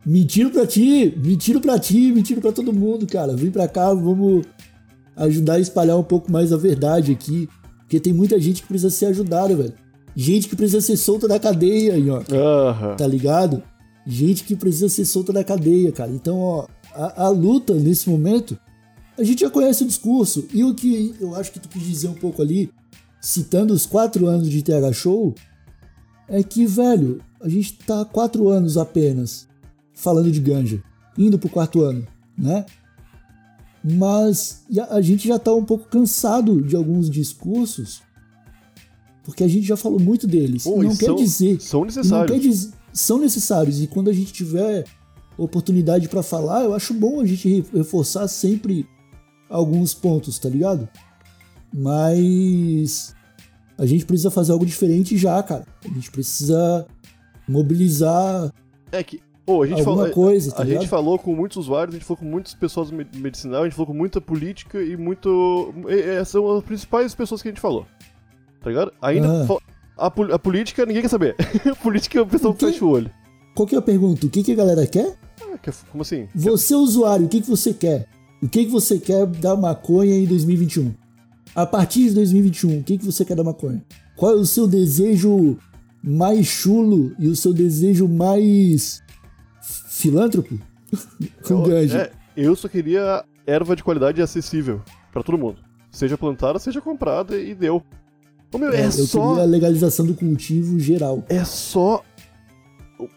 Mentiro 0.05 0.49
pra 0.49 0.67
ti, 0.67 1.17
mentiro 1.23 1.61
pra 1.61 1.79
ti, 1.79 2.11
mentiro 2.11 2.41
pra 2.41 2.51
todo 2.51 2.73
mundo, 2.73 3.07
cara. 3.07 3.35
Vem 3.37 3.49
pra 3.49 3.69
cá, 3.69 3.93
vamos 3.93 4.45
ajudar 5.15 5.53
a 5.53 5.59
espalhar 5.59 5.97
um 5.97 6.03
pouco 6.03 6.29
mais 6.31 6.51
a 6.51 6.57
verdade 6.57 7.11
aqui. 7.11 7.47
Porque 7.93 7.99
tem 7.99 8.13
muita 8.13 8.39
gente 8.39 8.63
que 8.63 8.67
precisa 8.67 8.89
ser 8.89 9.05
ajudada, 9.07 9.55
velho. 9.55 9.73
Gente 10.15 10.49
que 10.49 10.55
precisa 10.55 10.81
ser 10.81 10.97
solta 10.97 11.27
da 11.27 11.39
cadeia 11.39 11.93
aí, 11.93 12.09
ó 12.09 12.23
tá 12.95 13.05
ligado? 13.05 13.61
Gente 14.03 14.43
que 14.43 14.55
precisa 14.55 14.89
ser 14.89 15.05
solta 15.05 15.31
da 15.31 15.43
cadeia, 15.43 15.91
cara. 15.91 16.09
Então, 16.09 16.39
ó, 16.39 16.65
a, 16.91 17.25
a 17.25 17.29
luta 17.29 17.75
nesse 17.75 18.09
momento, 18.09 18.57
a 19.15 19.23
gente 19.23 19.41
já 19.41 19.49
conhece 19.51 19.83
o 19.83 19.87
discurso. 19.87 20.47
E 20.51 20.63
o 20.63 20.73
que 20.73 21.13
eu 21.21 21.35
acho 21.35 21.51
que 21.51 21.59
tu 21.59 21.69
quis 21.69 21.83
dizer 21.83 22.07
um 22.07 22.15
pouco 22.15 22.41
ali, 22.41 22.71
citando 23.21 23.75
os 23.75 23.85
quatro 23.85 24.25
anos 24.25 24.49
de 24.49 24.63
TH 24.63 24.91
Show, 24.91 25.35
é 26.27 26.41
que, 26.41 26.65
velho, 26.65 27.21
a 27.39 27.47
gente 27.47 27.73
tá 27.73 28.01
há 28.01 28.05
quatro 28.05 28.49
anos 28.49 28.75
apenas 28.75 29.47
falando 29.93 30.31
de 30.31 30.39
ganja, 30.39 30.81
indo 31.15 31.37
pro 31.37 31.47
quarto 31.47 31.83
ano, 31.83 32.07
né? 32.35 32.65
Mas 33.83 34.63
a, 34.89 35.01
gente 35.01 35.27
já 35.27 35.37
tá 35.37 35.53
um 35.53 35.65
pouco 35.65 35.89
cansado 35.89 36.61
de 36.61 36.75
alguns 36.75 37.09
discursos, 37.09 38.01
porque 39.23 39.43
a 39.43 39.47
gente 39.47 39.67
já 39.67 39.75
falou 39.75 39.99
muito 39.99 40.25
deles. 40.25 40.63
Pô, 40.63 40.81
não 40.81 40.95
quer 40.95 41.07
são- 41.07 41.15
dizer 41.15 41.59
São 41.61 41.79
não 41.81 41.85
necessários. 41.87 42.31
quer 42.31 42.39
dizer, 42.39 42.71
são 42.93 43.17
necessários 43.19 43.81
e 43.81 43.87
quando 43.87 44.09
a 44.09 44.13
gente 44.13 44.31
tiver 44.31 44.85
oportunidade 45.37 46.07
pra 46.07 46.23
falar, 46.23 46.63
eu 46.63 46.73
acho 46.73 46.93
bom 46.93 47.19
a 47.19 47.25
gente 47.25 47.49
re- 47.49 47.65
reforçar 47.73 48.27
sempre 48.29 48.87
alguns 49.49 49.93
pontos, 49.93 50.39
tá 50.39 50.47
ligado? 50.47 50.87
Mas 51.73 53.13
a 53.77 53.85
gente 53.85 54.05
precisa 54.05 54.31
fazer 54.31 54.51
algo 54.53 54.65
diferente 54.65 55.17
já, 55.17 55.41
cara. 55.43 55.65
A 55.83 55.87
gente 55.89 56.09
precisa 56.11 56.85
mobilizar 57.47 58.53
É 58.91 59.03
que 59.03 59.19
Pô, 59.45 59.61
a 59.63 59.67
gente 59.67 59.79
alguma 59.79 59.97
falou, 59.97 60.11
coisa, 60.13 60.51
tá 60.51 60.61
a 60.61 60.65
ligado? 60.65 60.81
gente 60.81 60.89
falou 60.89 61.19
com 61.19 61.35
muitos 61.35 61.57
usuários, 61.57 61.93
a 61.93 61.97
gente 61.97 62.07
falou 62.07 62.17
com 62.19 62.25
muitas 62.25 62.53
pessoas 62.53 62.89
me- 62.91 63.05
medicinal, 63.15 63.61
a 63.61 63.65
gente 63.65 63.73
falou 63.75 63.87
com 63.87 63.93
muita 63.93 64.21
política 64.21 64.81
e 64.81 64.95
muito. 64.95 65.73
e- 65.89 66.21
e- 66.21 66.25
são 66.25 66.49
as 66.57 66.63
principais 66.63 67.13
pessoas 67.13 67.41
que 67.41 67.49
a 67.49 67.51
gente 67.51 67.59
falou. 67.61 67.85
Tá 68.61 68.69
ligado? 68.69 68.93
Ainda. 69.01 69.45
Ah. 69.49 69.57
A, 69.97 70.07
a 70.07 70.39
política 70.39 70.85
ninguém 70.85 71.01
quer 71.01 71.09
saber. 71.09 71.35
a 71.69 71.75
política 71.83 72.21
o 72.21 72.25
pessoal 72.25 72.53
O 72.53 72.55
quê? 72.55 72.67
fecha 72.67 72.85
o 72.85 72.89
olho. 72.89 73.11
Qual 73.53 73.67
que 73.67 73.75
é 73.75 73.77
a 73.77 73.81
pergunta? 73.81 74.25
O 74.25 74.29
que, 74.29 74.41
que 74.43 74.53
a 74.53 74.55
galera 74.55 74.87
quer? 74.87 75.15
Ah, 75.41 75.57
que- 75.57 75.71
como 75.91 76.01
assim? 76.01 76.27
Você, 76.33 76.73
usuário, 76.73 77.25
o 77.25 77.29
que, 77.29 77.41
que 77.41 77.49
você 77.49 77.73
quer? 77.73 78.07
O 78.41 78.47
que, 78.47 78.65
que 78.65 78.71
você 78.71 78.97
quer 78.97 79.25
da 79.27 79.55
maconha 79.57 80.15
em 80.17 80.25
2021? 80.25 80.93
A 81.53 81.65
partir 81.65 82.05
de 82.07 82.15
2021, 82.15 82.79
o 82.79 82.83
que, 82.83 82.97
que 82.97 83.05
você 83.05 83.23
quer 83.23 83.35
da 83.35 83.43
maconha? 83.43 83.83
Qual 84.15 84.31
é 84.31 84.35
o 84.35 84.45
seu 84.45 84.67
desejo 84.67 85.57
mais 86.03 86.47
chulo 86.47 87.13
e 87.19 87.27
o 87.27 87.35
seu 87.35 87.53
desejo 87.53 88.07
mais 88.07 89.02
filântropo? 90.03 90.59
É, 91.91 92.11
eu 92.37 92.55
só 92.55 92.67
queria 92.67 93.25
erva 93.47 93.75
de 93.75 93.83
qualidade 93.83 94.21
acessível 94.21 94.81
pra 95.11 95.23
todo 95.23 95.37
mundo. 95.37 95.57
Seja 95.91 96.17
plantada, 96.17 96.59
seja 96.59 96.79
comprada 96.79 97.35
e 97.35 97.55
deu. 97.55 97.83
Ô, 98.51 98.57
meu, 98.57 98.71
é, 98.71 98.85
eu 98.85 98.91
só. 98.91 99.29
queria 99.29 99.43
a 99.43 99.45
legalização 99.45 100.05
do 100.05 100.13
cultivo 100.13 100.79
geral. 100.79 101.23
É 101.27 101.43
só 101.43 102.03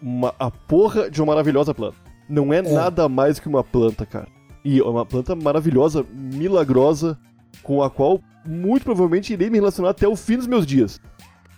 uma, 0.03 0.35
a 0.39 0.51
porra 0.51 1.11
de 1.11 1.21
uma 1.21 1.33
maravilhosa 1.33 1.75
planta. 1.75 1.97
Não 2.29 2.53
é, 2.53 2.63
nada 2.63 3.09
mais 3.09 3.39
que 3.39 3.47
uma 3.49 3.63
planta, 3.63 4.07
cara. 4.07 4.29
E 4.65 4.81
é 4.81 4.85
uma 4.85 5.07
planta 5.07 5.37
maravilhosa, 5.37 6.05
milagrosa, 6.13 7.19
com 7.63 7.83
a 7.83 7.91
qual 7.91 8.21
muito 8.45 8.85
provavelmente 8.85 9.33
irei 9.33 9.51
me 9.51 9.59
relacionar 9.59 9.91
até 9.91 10.09
o 10.09 10.17
fim 10.17 10.37
dos 10.37 10.47
meus 10.47 10.67
dias. 10.67 11.01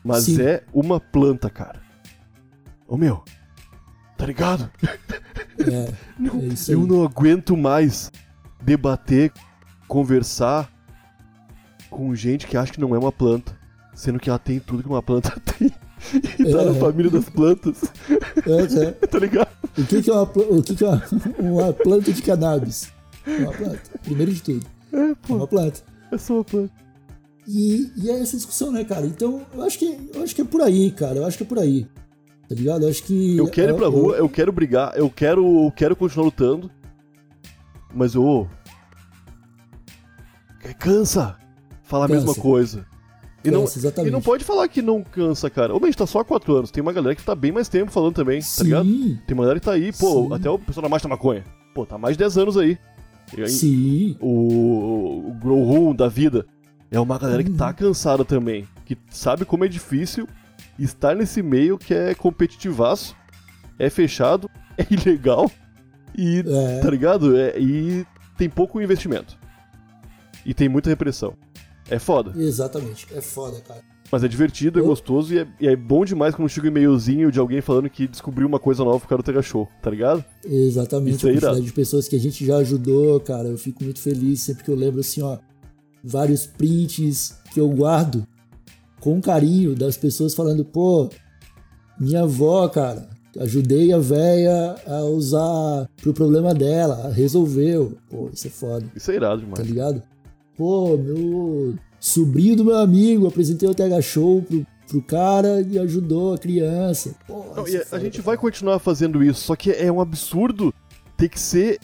Mas 0.04 0.24
Sim. 0.24 0.42
é 0.42 0.64
uma 0.72 1.00
planta, 1.00 1.48
cara. 1.48 1.80
Ô 2.86 2.96
meu, 2.96 3.22
tá 4.18 4.26
ligado? 4.26 4.70
É, 5.58 5.92
é 6.42 6.44
isso 6.52 6.70
aí. 6.70 6.76
Eu 6.76 6.86
não 6.86 7.02
aguento 7.04 7.56
mais 7.56 8.10
debater, 8.62 9.32
conversar 9.86 10.70
com 11.88 12.14
gente 12.14 12.46
que 12.46 12.56
acha 12.56 12.72
que 12.72 12.80
não 12.80 12.94
é 12.94 12.98
uma 12.98 13.12
planta, 13.12 13.56
sendo 13.94 14.18
que 14.18 14.28
ela 14.28 14.38
tem 14.38 14.60
tudo 14.60 14.82
que 14.82 14.88
uma 14.88 15.02
planta 15.02 15.32
tem. 15.58 15.72
E 16.38 16.52
tá 16.52 16.64
na 16.64 16.70
É. 16.70 16.74
família 16.78 17.10
das 17.10 17.28
plantas, 17.28 17.82
É, 18.46 18.84
é. 18.84 18.90
tá 19.06 19.18
ligado? 19.18 19.48
O 19.76 19.84
que, 19.84 20.02
que 20.02 20.10
é, 20.10 20.12
uma, 20.12 20.22
o 20.22 20.62
que, 20.62 20.74
que 20.76 20.84
é 20.84 20.88
uma, 20.88 21.02
uma 21.38 21.72
planta 21.72 22.12
de 22.12 22.22
cannabis? 22.22 22.92
É 23.26 23.42
uma 23.42 23.52
planta. 23.52 23.80
Primeiro 24.02 24.32
de 24.32 24.42
tudo. 24.42 24.66
É, 24.92 25.10
É 25.10 25.14
pô, 25.14 25.36
uma 25.36 25.46
planta. 25.46 25.80
é 26.12 26.18
só 26.18 26.34
uma 26.34 26.44
planta. 26.44 26.72
E, 27.46 27.90
e 27.96 28.10
é 28.10 28.20
essa 28.20 28.36
discussão, 28.36 28.70
né, 28.70 28.84
cara? 28.84 29.06
Então, 29.06 29.42
eu 29.54 29.62
acho 29.62 29.78
que 29.78 30.10
eu 30.14 30.22
acho 30.22 30.34
que 30.34 30.42
é 30.42 30.44
por 30.44 30.60
aí, 30.60 30.90
cara. 30.90 31.16
Eu 31.16 31.26
acho 31.26 31.36
que 31.38 31.42
é 31.44 31.46
por 31.46 31.58
aí. 31.58 31.86
Tá 32.48 32.54
ligado? 32.54 32.82
Eu 32.84 32.88
acho 32.88 33.02
que. 33.02 33.36
Eu 33.36 33.46
quero 33.48 33.72
ir 33.72 33.76
pra 33.76 33.86
eu- 33.86 33.90
rua, 33.90 34.16
eu 34.16 34.28
quero 34.28 34.50
brigar, 34.52 34.92
eu 34.96 35.10
quero, 35.10 35.64
eu 35.66 35.72
quero 35.72 35.94
continuar 35.94 36.24
lutando, 36.26 36.70
mas 37.94 38.16
ô. 38.16 38.46
cansa 40.78 41.36
falar 41.82 42.06
a 42.06 42.08
Cansa. 42.08 42.26
mesma 42.26 42.34
coisa. 42.42 42.86
E 43.44 43.50
não, 43.50 43.60
Cansa, 43.62 43.78
exatamente. 43.78 44.08
e 44.08 44.12
não 44.12 44.20
pode 44.20 44.44
falar 44.44 44.66
que 44.68 44.82
não 44.82 45.02
cansa, 45.02 45.48
cara. 45.48 45.72
Ô, 45.74 45.78
a 45.78 45.86
gente 45.86 45.96
tá 45.96 46.06
só 46.06 46.20
há 46.20 46.24
4 46.24 46.54
anos. 46.56 46.70
Tem 46.70 46.82
uma 46.82 46.92
galera 46.92 47.14
que 47.14 47.22
tá 47.22 47.34
bem 47.34 47.52
mais 47.52 47.68
tempo 47.68 47.90
falando 47.90 48.14
também, 48.14 48.40
tá 48.40 48.64
ligado? 48.64 48.84
Sim, 48.86 49.18
Tem 49.26 49.34
uma 49.34 49.44
galera 49.44 49.60
que 49.60 49.64
tá 49.66 49.72
aí, 49.72 49.92
pô, 49.92 50.24
Sim. 50.28 50.34
até 50.34 50.50
o 50.50 50.58
pessoal 50.58 50.82
da 50.82 50.88
Marcha 50.88 51.04
da 51.08 51.14
Maconha. 51.14 51.44
Pô, 51.74 51.86
tá 51.86 51.94
há 51.94 51.98
mais 51.98 52.16
de 52.16 52.24
10 52.24 52.36
anos 52.36 52.56
aí. 52.56 52.76
E 53.36 53.42
aí, 53.42 53.48
sim. 53.48 54.16
o, 54.20 55.28
o 55.30 55.34
Grow 55.40 55.62
Room 55.62 55.94
da 55.94 56.08
vida. 56.08 56.46
É 56.90 56.98
uma 56.98 57.18
galera 57.18 57.44
que 57.44 57.50
Uhum. 57.50 57.56
tá 57.56 57.72
cansada 57.72 58.24
também. 58.24 58.66
Que 58.84 58.96
sabe 59.10 59.44
como 59.44 59.64
é 59.64 59.68
difícil 59.68 60.26
estar 60.78 61.14
nesse 61.16 61.42
meio 61.42 61.76
que 61.78 61.92
é 61.94 62.14
competitivaço, 62.14 63.16
é 63.78 63.88
fechado, 63.90 64.48
é 64.78 64.86
ilegal 64.90 65.50
e, 66.16 66.40
É. 66.46 66.80
tá 66.80 66.90
ligado? 66.90 67.36
É, 67.36 67.58
e 67.58 68.06
tem 68.36 68.48
pouco 68.48 68.80
investimento. 68.80 69.36
E 70.46 70.54
tem 70.54 70.68
muita 70.68 70.88
repressão. 70.88 71.34
É 71.90 71.98
foda. 71.98 72.32
Exatamente. 72.40 73.06
É 73.14 73.20
foda, 73.20 73.60
cara. 73.60 73.80
Mas 74.10 74.24
é 74.24 74.28
divertido, 74.28 74.78
é 74.78 74.82
Eu- 74.82 74.86
gostoso 74.86 75.34
e 75.34 75.38
é, 75.40 75.46
e 75.60 75.68
é 75.68 75.76
bom 75.76 76.02
demais 76.04 76.34
quando 76.34 76.48
chega 76.48 76.66
um 76.66 76.70
e-mailzinho 76.70 77.30
de 77.30 77.38
alguém 77.38 77.60
falando 77.60 77.90
que 77.90 78.06
descobriu 78.08 78.46
uma 78.46 78.58
coisa 78.58 78.82
nova 78.82 78.98
pro 78.98 79.08
cara 79.08 79.20
do 79.22 79.24
Tega 79.24 79.42
Show, 79.42 79.68
tá 79.82 79.90
ligado? 79.90 80.24
Exatamente. 80.44 81.16
Isso 81.16 81.26
a 81.28 81.30
quantidade 81.32 81.60
de 81.60 81.72
pessoas 81.72 82.08
que 82.08 82.16
a 82.16 82.18
gente 82.18 82.44
já 82.46 82.56
ajudou, 82.58 83.20
cara. 83.20 83.48
Eu 83.48 83.58
fico 83.58 83.84
muito 83.84 84.00
feliz 84.00 84.40
sempre 84.40 84.64
que 84.64 84.70
eu 84.70 84.74
lembro, 84.74 85.00
assim, 85.00 85.20
ó. 85.20 85.36
Vários 86.02 86.46
prints 86.46 87.38
que 87.52 87.60
eu 87.60 87.68
guardo 87.68 88.26
com 89.00 89.20
carinho 89.20 89.74
das 89.74 89.96
pessoas 89.96 90.34
falando, 90.34 90.64
pô, 90.64 91.08
minha 91.98 92.22
avó, 92.22 92.68
cara, 92.68 93.08
ajudei 93.38 93.92
a 93.92 93.98
véia 93.98 94.76
a 94.86 95.04
usar 95.04 95.88
pro 95.96 96.14
problema 96.14 96.54
dela, 96.54 97.10
resolveu. 97.12 97.96
Pô, 98.10 98.30
isso 98.32 98.46
é 98.46 98.50
foda. 98.50 98.86
Isso 98.94 99.10
é 99.10 99.16
irado 99.16 99.40
tá 99.40 99.44
demais. 99.44 99.66
ligado? 99.66 100.02
Pô, 100.56 100.96
meu 100.96 101.76
sobrinho 102.00 102.56
do 102.56 102.64
meu 102.64 102.76
amigo, 102.76 103.26
apresentei 103.26 103.68
o 103.68 103.74
TH 103.74 104.00
Show 104.02 104.42
pro, 104.42 104.66
pro 104.88 105.02
cara 105.02 105.60
e 105.60 105.78
ajudou 105.78 106.34
a 106.34 106.38
criança. 106.38 107.14
Pô, 107.26 107.44
Não, 107.56 107.64
isso 107.64 107.76
é 107.76 107.80
a, 107.80 107.84
foda, 107.84 108.02
gente 108.02 108.20
vai 108.20 108.36
continuar 108.36 108.78
fazendo 108.78 109.22
isso, 109.22 109.40
só 109.42 109.56
que 109.56 109.70
é 109.70 109.90
um 109.90 110.00
absurdo 110.00 110.74
ter 111.16 111.28
que 111.28 111.40
ser 111.40 111.78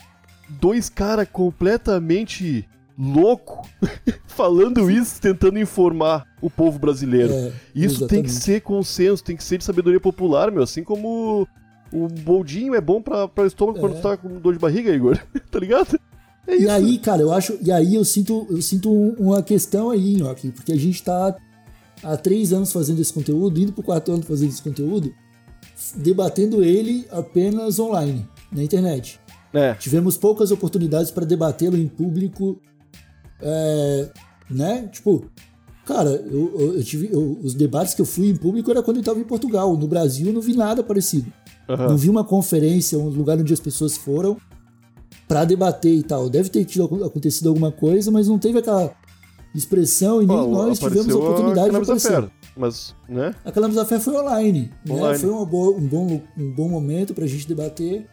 dois 0.61 0.89
caras 0.89 1.29
completamente 1.31 2.69
louco 2.99 3.67
falando 4.27 4.91
isso, 4.91 5.21
tentando 5.21 5.59
informar 5.59 6.25
o 6.41 6.49
povo 6.49 6.79
brasileiro. 6.79 7.33
É, 7.33 7.53
isso 7.75 8.07
tem 8.07 8.23
que 8.23 8.29
exatamente. 8.29 8.33
ser 8.33 8.61
consenso, 8.63 9.25
tem 9.25 9.37
que 9.37 9.45
ser 9.45 9.59
de 9.59 9.65
sabedoria 9.65 10.01
popular, 10.01 10.51
meu, 10.51 10.63
assim 10.63 10.83
como 10.85 11.47
o 11.93 12.09
boldinho 12.09 12.75
é 12.75 12.81
bom 12.81 13.01
pra, 13.03 13.29
pra 13.29 13.47
estômago 13.47 13.79
quando 13.81 13.95
É. 13.95 13.97
tu 13.97 14.03
tá 14.03 14.17
com 14.17 14.41
dor 14.41 14.53
de 14.53 14.59
barriga, 14.59 14.91
Igor. 14.95 15.19
tá 15.51 15.59
ligado? 15.59 15.99
É 16.47 16.55
E 16.57 16.59
isso. 16.63 16.71
aí, 16.71 16.99
cara, 16.99 17.23
eu 17.23 17.33
acho. 17.33 17.57
E 17.63 17.71
aí 17.73 17.95
eu 17.95 18.05
sinto, 18.05 18.47
eu 18.51 18.61
sinto 18.61 18.93
um- 18.93 19.15
uma 19.19 19.43
questão 19.43 19.91
aí, 19.91 20.15
Nhoque, 20.17 20.51
porque 20.51 20.73
a 20.73 20.77
gente 20.77 21.03
tá 21.03 21.35
há 22.03 22.17
três 22.17 22.53
anos 22.53 22.71
fazendo 22.73 23.01
esse 23.01 23.13
conteúdo, 23.13 23.59
indo 23.59 23.73
pro 23.73 23.83
quarto 23.83 24.13
ano 24.13 24.23
fazendo 24.23 24.51
esse 24.51 24.63
conteúdo, 24.63 25.13
debatendo 25.97 26.63
ele 26.63 27.07
apenas 27.11 27.79
online, 27.79 28.29
na 28.53 28.63
internet. 28.63 29.19
É, 29.53 29.75
Tivemos 29.75 30.17
poucas 30.17 30.51
oportunidades 30.51 31.11
para 31.11 31.25
debatê-lo 31.25 31.77
em 31.77 31.87
público, 31.87 32.61
é, 33.45 34.09
né? 34.51 34.89
Tipo, 34.91 35.27
cara, 35.85 36.11
eu, 36.11 36.53
eu- 36.59 36.75
eu 36.79 36.83
tive 36.85 37.09
eu- 37.13 37.39
os 37.43 37.55
debates 37.55 37.95
que 37.95 38.01
eu 38.01 38.07
fui 38.07 38.29
em 38.31 38.35
público 38.37 38.71
era 38.71 38.83
quando 38.83 38.97
eu 38.97 39.01
estava 39.01 39.21
em 39.21 39.25
Portugal. 39.25 39.77
No 39.77 39.87
Brasil 39.87 40.27
eu 40.29 40.33
não 40.33 40.41
vi 40.41 40.57
nada 40.57 40.83
parecido. 40.83 41.31
aham. 41.69 41.89
Não 41.91 41.97
vi 41.97 42.11
uma 42.11 42.25
conferência, 42.25 42.99
um 42.99 43.09
lugar 43.09 43.39
onde 43.39 43.53
as 43.53 43.61
pessoas 43.61 43.97
foram 43.97 44.37
para 45.29 45.45
debater 45.45 45.95
e 45.95 46.03
tal. 46.03 46.29
Deve 46.29 46.49
ter 46.51 46.65
tido, 46.65 47.05
acontecido 47.05 47.49
alguma 47.49 47.71
coisa, 47.73 48.11
mas 48.11 48.29
não 48.29 48.39
teve 48.39 48.59
aquela 48.59 48.93
expressão 49.55 50.21
e 50.23 50.27
nem 50.27 50.37
nós 50.51 50.79
tivemos 50.79 51.09
a 51.15 51.17
oportunidade 51.17 51.67
de 51.67 51.71
Cannabis 51.71 51.89
aparecer. 51.89 52.15
Affair, 52.17 52.31
Mas, 52.57 52.95
né? 53.09 53.35
A 53.45 53.51
Cannabis 53.53 53.79
Affair 53.79 54.01
foi 54.01 54.15
online. 54.17 54.71
né? 54.87 54.95
Online. 54.95 55.19
Foi 55.19 55.31
uma 55.31 55.47
boa- 55.47 55.77
um, 55.77 55.87
bom, 55.87 56.21
um 56.37 56.51
bom 56.53 56.69
momento 56.69 57.15
pra 57.15 57.27
gente 57.27 57.47
debater, 57.49 58.07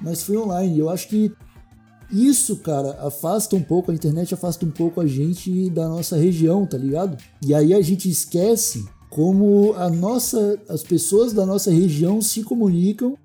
mas 0.00 0.22
foi 0.22 0.36
online. 0.36 0.78
Eu 0.78 0.90
acho 0.90 1.08
que 1.08 1.32
isso, 2.12 2.56
cara, 2.56 2.98
afasta 3.00 3.54
um 3.54 3.62
pouco, 3.62 3.90
a 3.90 3.94
internet 3.94 4.34
afasta 4.34 4.66
um 4.66 4.70
pouco 4.70 5.00
a 5.00 5.06
gente 5.06 5.70
da 5.70 5.88
nossa 5.88 6.16
região, 6.16 6.66
tá 6.66 6.76
ligado? 6.76 7.16
E 7.44 7.54
aí 7.54 7.72
a 7.72 7.80
gente 7.80 8.08
esquece 8.08 8.84
como 9.08 9.74
a 9.74 9.88
nossa, 9.88 10.58
as 10.68 10.82
pessoas 10.82 11.32
da 11.32 11.46
nossa 11.46 11.70
região 11.70 12.20
se 12.20 12.42
comunicam 12.42 13.16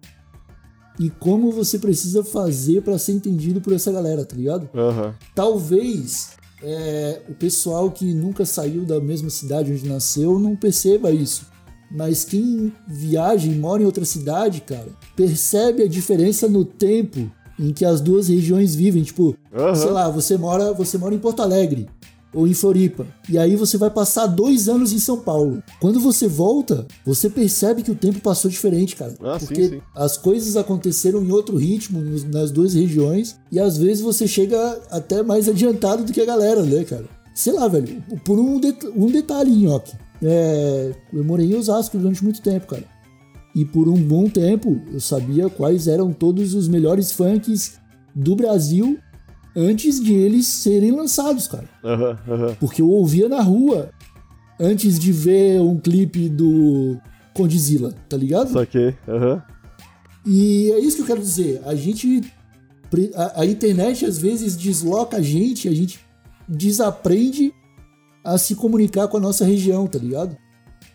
e 0.99 1.09
como 1.09 1.51
você 1.51 1.77
precisa 1.77 2.23
fazer 2.23 2.81
pra 2.81 2.97
ser 2.97 3.13
entendido 3.13 3.59
por 3.59 3.73
essa 3.73 3.91
galera, 3.91 4.23
tá 4.23 4.35
ligado? 4.35 4.69
Aham. 4.73 5.13
Talvez 5.33 6.31
é, 6.63 7.21
o 7.27 7.33
pessoal 7.33 7.91
que 7.91 8.13
nunca 8.13 8.45
saiu 8.45 8.85
da 8.85 8.99
mesma 8.99 9.29
cidade 9.29 9.71
onde 9.71 9.87
nasceu 9.87 10.39
não 10.39 10.55
perceba 10.55 11.11
isso. 11.11 11.47
Mas 11.91 12.23
quem 12.23 12.73
viaja 12.87 13.47
e 13.47 13.55
mora 13.55 13.83
em 13.83 13.85
outra 13.85 14.05
cidade, 14.05 14.61
cara, 14.61 14.87
percebe 15.15 15.83
a 15.83 15.87
diferença 15.87 16.47
no 16.47 16.65
tempo 16.65 17.31
em 17.59 17.71
que 17.71 17.85
as 17.85 18.01
duas 18.01 18.27
regiões 18.27 18.75
vivem. 18.75 19.03
Tipo, 19.03 19.35
Aham. 19.53 19.75
sei 19.75 19.91
lá, 19.91 20.09
você 20.09 20.37
mora, 20.37 20.73
você 20.73 20.97
mora 20.97 21.15
em 21.15 21.19
Porto 21.19 21.41
Alegre 21.41 21.87
ou 22.35 22.47
em 22.47 22.53
Floripa. 22.53 23.07
E 23.29 23.37
aí 23.37 23.55
você 23.55 23.77
vai 23.77 23.89
passar 23.89 24.27
dois 24.27 24.67
anos 24.67 24.91
em 24.91 24.99
São 24.99 25.17
Paulo. 25.17 25.63
Quando 25.79 25.99
você 25.99 26.27
volta, 26.27 26.85
você 27.05 27.29
percebe 27.29 27.81
que 27.81 27.91
o 27.91 27.95
tempo 27.95 28.19
passou 28.19 28.51
diferente, 28.51 28.95
cara. 28.95 29.15
Ah, 29.23 29.39
sim, 29.39 29.45
porque 29.45 29.69
sim. 29.69 29.81
as 29.95 30.17
coisas 30.17 30.57
aconteceram 30.57 31.23
em 31.23 31.31
outro 31.31 31.55
ritmo 31.55 32.01
nas 32.31 32.51
duas 32.51 32.73
regiões. 32.73 33.37
E 33.51 33.59
às 33.59 33.77
vezes 33.77 34.03
você 34.03 34.27
chega 34.27 34.79
até 34.91 35.23
mais 35.23 35.47
adiantado 35.47 36.03
do 36.03 36.11
que 36.11 36.21
a 36.21 36.25
galera, 36.25 36.61
né, 36.61 36.83
cara? 36.83 37.05
Sei 37.33 37.53
lá, 37.53 37.67
velho. 37.67 38.03
Por 38.23 38.37
um, 38.37 38.59
um 38.95 39.07
detalhe, 39.07 39.51
Nhoque. 39.51 39.93
É, 40.21 40.93
eu 41.13 41.23
morei 41.23 41.51
em 41.51 41.55
Osasco 41.55 41.97
durante 41.97 42.23
muito 42.23 42.41
tempo, 42.41 42.67
cara. 42.67 42.83
E 43.55 43.63
por 43.63 43.87
um 43.87 43.95
bom 43.95 44.27
tempo 44.27 44.81
eu 44.91 44.99
sabia 44.99 45.49
quais 45.49 45.87
eram 45.87 46.11
todos 46.11 46.53
os 46.53 46.67
melhores 46.67 47.11
funks 47.11 47.79
do 48.13 48.35
Brasil 48.35 48.99
antes 49.55 50.03
de 50.03 50.13
eles 50.13 50.45
serem 50.45 50.91
lançados, 50.91 51.47
cara. 51.47 51.69
Aham, 51.83 52.19
aham. 52.27 52.55
Porque 52.59 52.81
eu 52.81 52.89
ouvia 52.89 53.29
na 53.29 53.41
rua 53.41 53.89
antes 54.59 54.99
de 54.99 55.11
ver 55.11 55.61
um 55.61 55.79
clipe 55.79 56.27
do 56.27 56.99
Condizila, 57.33 57.93
tá 58.09 58.17
ligado? 58.17 58.51
Saquei. 58.51 58.93
Aham. 59.07 59.41
E 60.25 60.71
é 60.71 60.79
isso 60.79 60.97
que 60.97 61.03
eu 61.03 61.07
quero 61.07 61.21
dizer. 61.21 61.61
A 61.65 61.75
gente. 61.75 62.23
A, 63.15 63.41
a 63.41 63.45
internet 63.45 64.05
às 64.05 64.17
vezes 64.17 64.55
desloca 64.55 65.17
a 65.17 65.21
gente, 65.21 65.67
a 65.67 65.73
gente 65.73 65.99
desaprende 66.47 67.53
a 68.23 68.37
se 68.37 68.55
comunicar 68.55 69.07
com 69.07 69.17
a 69.17 69.19
nossa 69.19 69.45
região, 69.45 69.87
tá 69.87 69.99
ligado? 69.99 70.35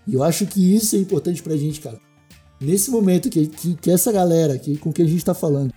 E 0.06 0.14
eu 0.14 0.22
acho 0.22 0.46
que 0.46 0.74
isso 0.74 0.96
é 0.96 0.98
importante 0.98 1.42
pra 1.42 1.56
gente, 1.56 1.80
cara. 1.80 1.98
Nesse 2.60 2.90
momento 2.90 3.30
que, 3.30 3.46
que, 3.46 3.74
que 3.74 3.90
essa 3.90 4.12
galera 4.12 4.58
que, 4.58 4.76
com 4.76 4.92
que 4.92 5.00
a 5.00 5.06
gente 5.06 5.24
tá 5.24 5.32
falando 5.32 5.72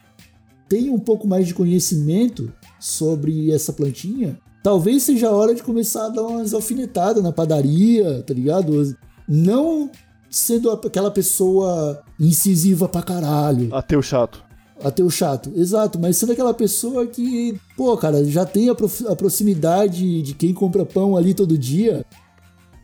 tem 0.68 0.90
um 0.90 1.00
pouco 1.00 1.28
mais 1.28 1.48
de 1.48 1.54
conhecimento 1.54 2.52
sobre 2.80 3.52
essa 3.52 3.72
plantinha, 3.72 4.40
talvez 4.64 5.04
seja 5.04 5.28
a 5.30 5.32
hora 5.32 5.54
de 5.54 5.62
começar 5.62 6.08
a 6.08 6.10
dar 6.10 6.24
umas 6.24 6.54
alfinetadas 6.54 7.24
na 7.24 7.32
padaria, 7.32 8.24
tá 8.24 8.34
ligado? 8.34 8.96
Não 9.28 9.90
sendo 10.30 10.72
aquela 10.72 11.12
pessoa 11.12 12.02
incisiva 12.20 12.90
pra 12.90 13.04
caralho. 13.04 13.74
Ateu 13.74 14.02
chato. 14.02 14.44
Ateu 14.84 15.10
chato, 15.10 15.52
exato, 15.56 16.00
mas 16.00 16.18
sendo 16.18 16.32
aquela 16.34 16.54
pessoa 16.54 17.06
que, 17.06 17.58
pô, 17.78 17.96
cara, 17.96 18.26
já 18.26 18.44
tem 18.44 18.70
a, 18.70 18.74
a 18.74 19.16
proximidade 19.16 20.22
de 20.22 20.34
quem 20.34 20.54
compra 20.54 20.86
pão 20.86 21.16
ali 21.16 21.34
todo 21.34 21.58
dia, 21.58 22.04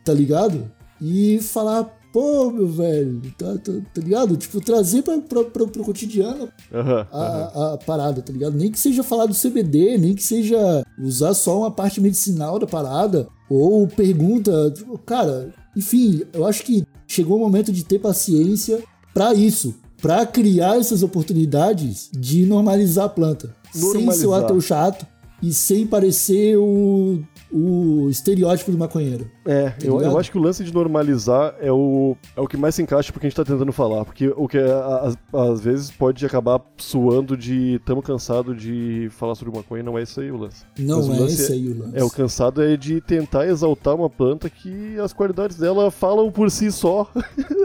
tá 0.05 0.13
ligado? 0.13 0.71
E 1.01 1.39
falar, 1.41 1.98
pô, 2.11 2.51
meu 2.51 2.67
velho, 2.67 3.21
tá, 3.37 3.57
tá, 3.57 3.71
tá 3.93 4.01
ligado? 4.01 4.35
Tipo, 4.35 4.59
trazer 4.59 5.01
pra, 5.01 5.17
pra, 5.19 5.43
pra, 5.43 5.67
pro 5.67 5.83
cotidiano 5.83 6.49
uhum, 6.71 7.05
a, 7.11 7.51
uhum. 7.55 7.73
a, 7.73 7.77
parada, 7.85 8.21
tá 8.21 8.33
ligado? 8.33 8.57
Nem 8.57 8.71
que 8.71 8.79
seja 8.79 9.03
falar 9.03 9.25
do 9.25 9.35
CBD, 9.35 9.97
nem 9.97 10.15
que 10.15 10.23
seja 10.23 10.83
usar 10.97 11.33
só 11.33 11.59
uma 11.59 11.71
parte 11.71 12.01
medicinal 12.01 12.57
da 12.57 12.67
parada, 12.67 13.27
ou 13.49 13.87
pergunta, 13.87 14.71
tipo, 14.75 14.97
cara, 14.99 15.53
enfim, 15.75 16.23
eu 16.33 16.45
acho 16.45 16.63
que 16.63 16.83
chegou 17.07 17.37
o 17.37 17.39
momento 17.39 17.71
de 17.71 17.83
ter 17.83 17.99
paciência 17.99 18.81
para 19.13 19.33
isso, 19.33 19.75
para 20.01 20.25
criar 20.25 20.77
essas 20.77 21.03
oportunidades 21.03 22.09
de 22.13 22.45
normalizar 22.45 23.05
a 23.05 23.09
planta, 23.09 23.55
normalizar. 23.75 24.13
sem 24.13 24.21
ser 24.21 24.27
o 24.27 24.33
ateu 24.33 24.61
chato 24.61 25.05
e 25.41 25.53
sem 25.53 25.85
parecer 25.85 26.57
o 26.57 27.19
o 27.51 28.07
estereótipo 28.09 28.71
do 28.71 28.77
maconheiro. 28.77 29.29
É, 29.45 29.69
tá 29.71 29.85
eu, 29.85 29.99
eu, 30.01 30.17
acho 30.17 30.31
que 30.31 30.37
o 30.37 30.41
lance 30.41 30.63
de 30.63 30.73
normalizar 30.73 31.55
é 31.59 31.71
o, 31.71 32.15
é 32.35 32.41
o 32.41 32.47
que 32.47 32.57
mais 32.57 32.75
se 32.75 32.81
encaixa 32.81 33.11
porque 33.11 33.25
a 33.25 33.29
gente 33.29 33.35
tá 33.37 33.45
tentando 33.45 33.71
falar. 33.71 34.05
Porque 34.05 34.31
o 34.35 34.47
que 34.47 34.57
às, 34.57 35.17
às 35.33 35.61
vezes 35.61 35.89
pode 35.91 36.25
acabar 36.25 36.61
suando 36.77 37.35
de 37.35 37.79
tamo 37.85 38.01
cansado 38.01 38.55
de 38.55 39.09
falar 39.11 39.35
sobre 39.35 39.55
maconha, 39.55 39.83
não 39.83 39.97
é 39.97 40.03
isso 40.03 40.19
aí 40.19 40.31
o 40.31 40.37
lance. 40.37 40.63
Não 40.77 41.07
Mas 41.07 41.19
é 41.19 41.25
esse 41.25 41.53
aí 41.53 41.67
o 41.67 41.79
lance. 41.79 41.97
É, 41.97 42.03
o 42.03 42.09
cansado 42.09 42.61
é 42.61 42.77
de 42.77 43.01
tentar 43.01 43.47
exaltar 43.47 43.95
uma 43.95 44.09
planta 44.09 44.49
que 44.49 44.99
as 44.99 45.13
qualidades 45.13 45.57
dela 45.57 45.89
falam 45.89 46.31
por 46.31 46.51
si 46.51 46.71
só. 46.71 47.11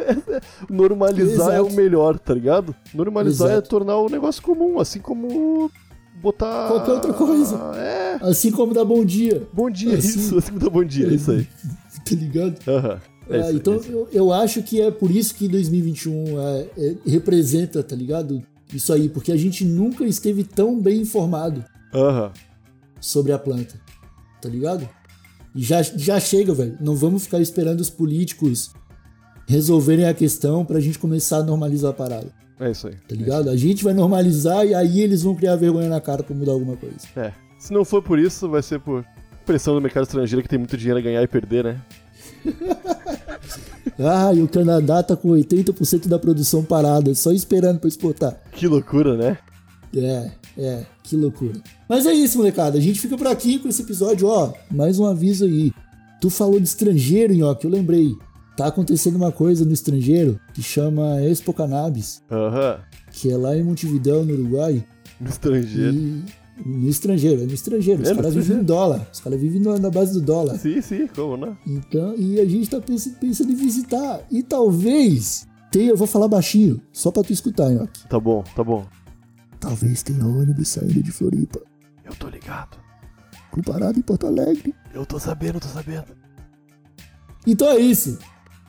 Normalizar 0.68 1.49
Exato. 1.49 1.53
é 1.53 1.61
o 1.61 1.70
melhor, 1.70 2.18
tá 2.18 2.33
ligado? 2.33 2.75
Normalizar 2.94 3.49
é 3.49 3.53
Exato. 3.53 3.66
é 3.66 3.68
tornar 3.68 3.97
o 3.97 4.09
negócio 4.09 4.42
comum, 4.42 4.79
assim 4.79 5.01
como 5.01 5.70
botar. 6.20 6.68
Qualquer 6.68 6.92
outra 6.92 7.12
coisa. 7.12 7.57
É. 7.77 8.18
Assim 8.22 8.50
como 8.50 8.74
dar 8.74 8.85
bom 8.85 9.05
dia. 9.05 9.46
Bom 9.53 9.70
dia, 9.70 9.96
assim, 9.96 10.18
isso, 10.18 10.38
assim 10.38 10.48
como 10.48 10.61
dar 10.61 10.70
bom 10.70 10.85
dia, 10.85 11.09
é 11.09 11.14
isso 11.14 11.31
aí. 11.31 11.46
tá 12.05 12.14
ligado? 12.14 12.59
Aham. 12.68 13.00
É, 13.29 13.38
é 13.38 13.53
então 13.53 13.74
eu, 13.88 14.09
eu, 14.12 14.33
acho 14.33 14.62
que 14.62 14.81
é 14.81 14.90
por 14.90 15.11
isso 15.11 15.35
que 15.35 15.48
2021 15.48 16.40
é, 16.40 16.68
é, 16.77 16.96
representa, 17.07 17.83
tá 17.83 17.96
ligado? 17.96 18.42
Isso 18.72 18.92
aí, 18.92 19.09
porque 19.09 19.33
a 19.33 19.37
gente 19.37 19.64
nunca 19.64 20.05
esteve 20.05 20.44
tão 20.44 20.79
bem 20.79 21.00
informado 21.00 21.64
uhum. 21.94 22.31
sobre 23.00 23.33
a 23.33 23.38
planta, 23.38 23.81
tá 24.42 24.48
ligado? 24.48 24.88
E 25.55 25.62
já, 25.62 25.81
já 25.83 26.18
chega, 26.18 26.53
velho. 26.53 26.77
Não 26.81 26.96
vamos 26.96 27.24
ficar 27.24 27.40
esperando 27.40 27.81
os 27.81 27.88
políticos 27.88 28.72
resolverem 29.46 30.07
a 30.07 30.14
questão 30.14 30.64
pra 30.64 30.81
gente 30.81 30.98
começar 30.98 31.38
a 31.38 31.42
normalizar 31.42 31.90
a 31.90 31.94
parada. 31.94 32.43
É 32.59 32.71
isso 32.71 32.87
aí. 32.87 32.95
Tá 33.09 33.14
ligado? 33.14 33.51
A 33.51 33.57
gente 33.57 33.83
vai 33.83 33.93
normalizar 33.93 34.64
e 34.67 34.75
aí 34.75 35.01
eles 35.01 35.23
vão 35.23 35.35
criar 35.35 35.57
vergonha 35.57 35.88
na 35.88 36.01
cara 36.01 36.23
pra 36.23 36.35
mudar 36.35 36.53
alguma 36.53 36.77
coisa. 36.77 36.97
É. 37.17 37.33
Se 37.59 37.73
não 37.73 37.85
for 37.85 38.03
por 38.03 38.19
isso, 38.19 38.49
vai 38.49 38.62
ser 38.62 38.81
por 38.81 39.05
pressão 39.45 39.75
do 39.75 39.81
mercado 39.81 40.05
estrangeiro 40.05 40.43
que 40.43 40.49
tem 40.49 40.59
muito 40.59 40.77
dinheiro 40.77 40.99
a 40.99 41.03
ganhar 41.03 41.23
e 41.23 41.27
perder, 41.27 41.64
né? 41.64 41.81
ah, 43.99 44.33
e 44.35 44.43
o 44.43 44.49
Canadá 44.49 45.03
tá 45.03 45.17
com 45.17 45.29
80% 45.29 46.09
da 46.09 46.19
produção 46.19 46.62
parada, 46.64 47.14
só 47.14 47.33
esperando 47.33 47.79
pra 47.81 47.88
exportar. 47.88 48.40
Que 48.53 48.67
loucura, 48.67 49.17
né? 49.17 49.38
É, 49.97 50.31
é, 50.59 50.87
que 51.03 51.17
loucura. 51.17 51.55
Mas 51.88 52.07
é 52.07 52.12
isso, 52.12 52.38
molecada. 52.38 52.79
A 52.79 52.81
gente 52.81 53.01
fica 53.01 53.17
por 53.17 53.27
aqui 53.27 53.59
com 53.59 53.69
esse 53.69 53.83
episódio, 53.83 54.29
ó. 54.29 54.53
Mais 54.71 54.99
um 54.99 55.07
aviso 55.07 55.45
aí. 55.45 55.73
Tu 56.21 56.31
falou 56.31 56.59
de 56.59 56.67
estrangeiro, 56.67 57.35
Nhoque, 57.35 57.67
eu 57.67 57.71
lembrei 57.71 58.14
tá 58.57 58.67
acontecendo 58.67 59.17
uma 59.17 59.33
coisa 59.33 59.64
no 59.64 59.73
estrangeiro 59.73 60.40
que 60.53 60.62
chama 60.62 61.21
Expo 61.23 61.53
Cannabis. 61.53 62.23
Aham. 62.31 62.81
Que 63.12 63.31
é 63.31 63.37
lá 63.37 63.57
em 63.57 63.62
Montevidéu, 63.62 64.25
no 64.25 64.35
Uruguai. 64.35 64.85
No 65.21 65.29
estrangeiro. 65.29 65.95
E... 65.95 66.25
No 66.64 66.88
estrangeiro, 66.88 67.43
é 67.43 67.47
no 67.47 67.53
estrangeiro. 67.53 68.03
Os 68.03 68.09
é, 68.09 68.14
caras 68.14 68.35
vivem 68.35 68.59
em 68.59 68.62
dólar. 68.62 69.09
Os 69.12 69.21
caras 69.21 69.40
vivem 69.40 69.61
na 69.61 69.90
base 69.90 70.12
do 70.12 70.21
dólar. 70.21 70.57
Sim, 70.57 70.81
sim, 70.81 71.09
como 71.09 71.37
não? 71.37 71.59
Então, 71.67 72.14
e 72.17 72.40
a 72.40 72.45
gente 72.45 72.71
tá 72.71 72.81
pensando, 72.81 73.17
pensando 73.17 73.51
em 73.51 73.57
visitar. 73.57 74.21
E 74.31 74.40
talvez 74.43 75.49
tenha, 75.73 75.90
eu 75.90 75.97
vou 75.97 76.07
falar 76.07 76.29
baixinho, 76.29 76.81
só 76.93 77.11
pra 77.11 77.25
tu 77.25 77.33
escutar, 77.33 77.71
Nhoque. 77.71 78.07
Tá 78.09 78.21
bom, 78.21 78.45
tá 78.55 78.62
bom. 78.62 78.87
Talvez 79.59 80.05
tenha 80.05 80.25
ônibus 80.25 80.69
saindo 80.69 81.03
de 81.03 81.11
Floripa. 81.11 81.61
Eu 82.05 82.14
tô 82.14 82.29
ligado. 82.29 82.79
Comparado 83.51 83.99
em 83.99 84.03
Porto 84.03 84.27
Alegre. 84.27 84.75
Eu 84.93 85.05
tô 85.05 85.19
sabendo, 85.19 85.59
tô 85.59 85.69
sabendo. 85.69 86.07
Então 87.47 87.69
é 87.69 87.79
isso. 87.79 88.19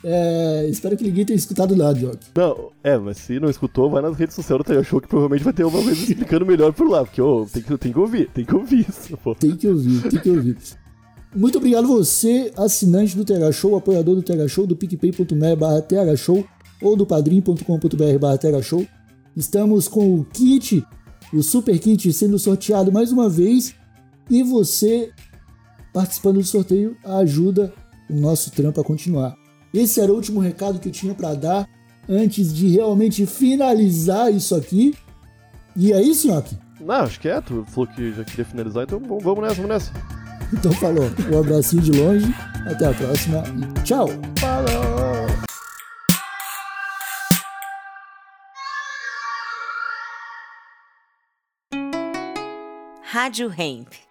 É, 0.07 0.67
espero 0.69 0.95
que 0.95 1.03
ninguém 1.03 1.25
tenha 1.25 1.35
escutado 1.35 1.75
nada, 1.75 1.97
Jock. 1.97 2.19
Não, 2.35 2.71
é, 2.83 2.95
mas 2.95 3.17
se 3.17 3.39
não 3.39 3.49
escutou, 3.49 3.89
vai 3.89 4.03
nas 4.03 4.15
redes 4.15 4.35
sociais 4.35 4.59
do 4.59 4.63
Tayo 4.63 4.83
Show 4.83 5.01
que 5.01 5.07
provavelmente 5.07 5.43
vai 5.43 5.51
ter 5.51 5.63
uma 5.63 5.81
coisa 5.81 5.93
explicando 5.93 6.45
melhor 6.45 6.71
por 6.73 6.87
lá, 6.87 7.03
porque 7.03 7.19
oh, 7.19 7.47
tem, 7.51 7.63
que, 7.63 7.75
tem 7.75 7.91
que 7.91 7.97
ouvir, 7.97 8.29
tem 8.29 8.45
que 8.45 8.55
ouvir 8.55 8.85
isso, 8.87 9.17
pô. 9.17 9.33
Tem 9.33 9.55
que 9.55 9.67
ouvir, 9.67 10.07
tem 10.07 10.19
que 10.19 10.29
ouvir. 10.29 10.57
Muito 11.35 11.57
obrigado 11.57 11.87
você, 11.87 12.53
assinante 12.55 13.17
do 13.17 13.25
TH 13.25 13.51
Show, 13.51 13.75
apoiador 13.75 14.13
do 14.13 14.21
TH 14.21 14.47
Show, 14.47 14.67
do 14.67 14.75
picpay.me 14.75 15.55
barra 15.55 15.81
TH 15.81 16.15
Show 16.17 16.45
ou 16.79 16.95
do 16.95 17.03
padrim.com.br 17.03 18.19
barra 18.19 18.37
TH 18.37 18.61
Show. 18.61 18.85
Estamos 19.35 19.87
com 19.87 20.19
o 20.19 20.23
kit, 20.23 20.85
o 21.33 21.41
super 21.41 21.79
kit 21.79 22.13
sendo 22.13 22.37
sorteado 22.37 22.91
mais 22.91 23.11
uma 23.11 23.27
vez 23.27 23.73
e 24.29 24.43
você 24.43 25.09
participando 25.91 26.35
do 26.35 26.43
sorteio 26.43 26.95
ajuda 27.03 27.73
o 28.07 28.13
nosso 28.13 28.51
trampo 28.51 28.79
a 28.79 28.83
continuar. 28.83 29.44
Esse 29.75 29.99
era 29.99 30.09
o 30.09 30.15
último 30.15 30.39
recado 30.39 30.79
que 30.79 30.87
eu 30.87 30.91
tinha 30.91 31.13
para 31.13 31.33
dar 31.33 31.67
antes 32.07 32.53
de 32.53 32.69
realmente 32.69 33.25
finalizar 33.25 34.33
isso 34.33 34.55
aqui. 34.55 34.95
E 35.75 35.91
é 35.91 36.01
isso, 36.01 36.29
Nhoque? 36.29 36.57
Não, 36.79 36.95
acho 36.95 37.19
que 37.19 37.27
é. 37.27 37.41
Tu 37.41 37.65
falou 37.67 37.87
que 37.87 38.13
já 38.13 38.23
queria 38.23 38.45
finalizar, 38.45 38.83
então 38.83 38.99
vamos 38.99 39.41
nessa, 39.41 39.55
vamos 39.55 39.69
nessa. 39.69 39.91
Então 40.53 40.71
falou. 40.71 41.09
Um 41.29 41.39
abracinho 41.39 41.81
de 41.81 41.91
longe. 41.91 42.33
Até 42.65 42.87
a 42.87 42.93
próxima 42.93 43.43
e 43.77 43.81
tchau. 43.81 44.07
Falou! 44.39 45.25
Rádio 53.03 53.51
Hemp. 53.57 54.04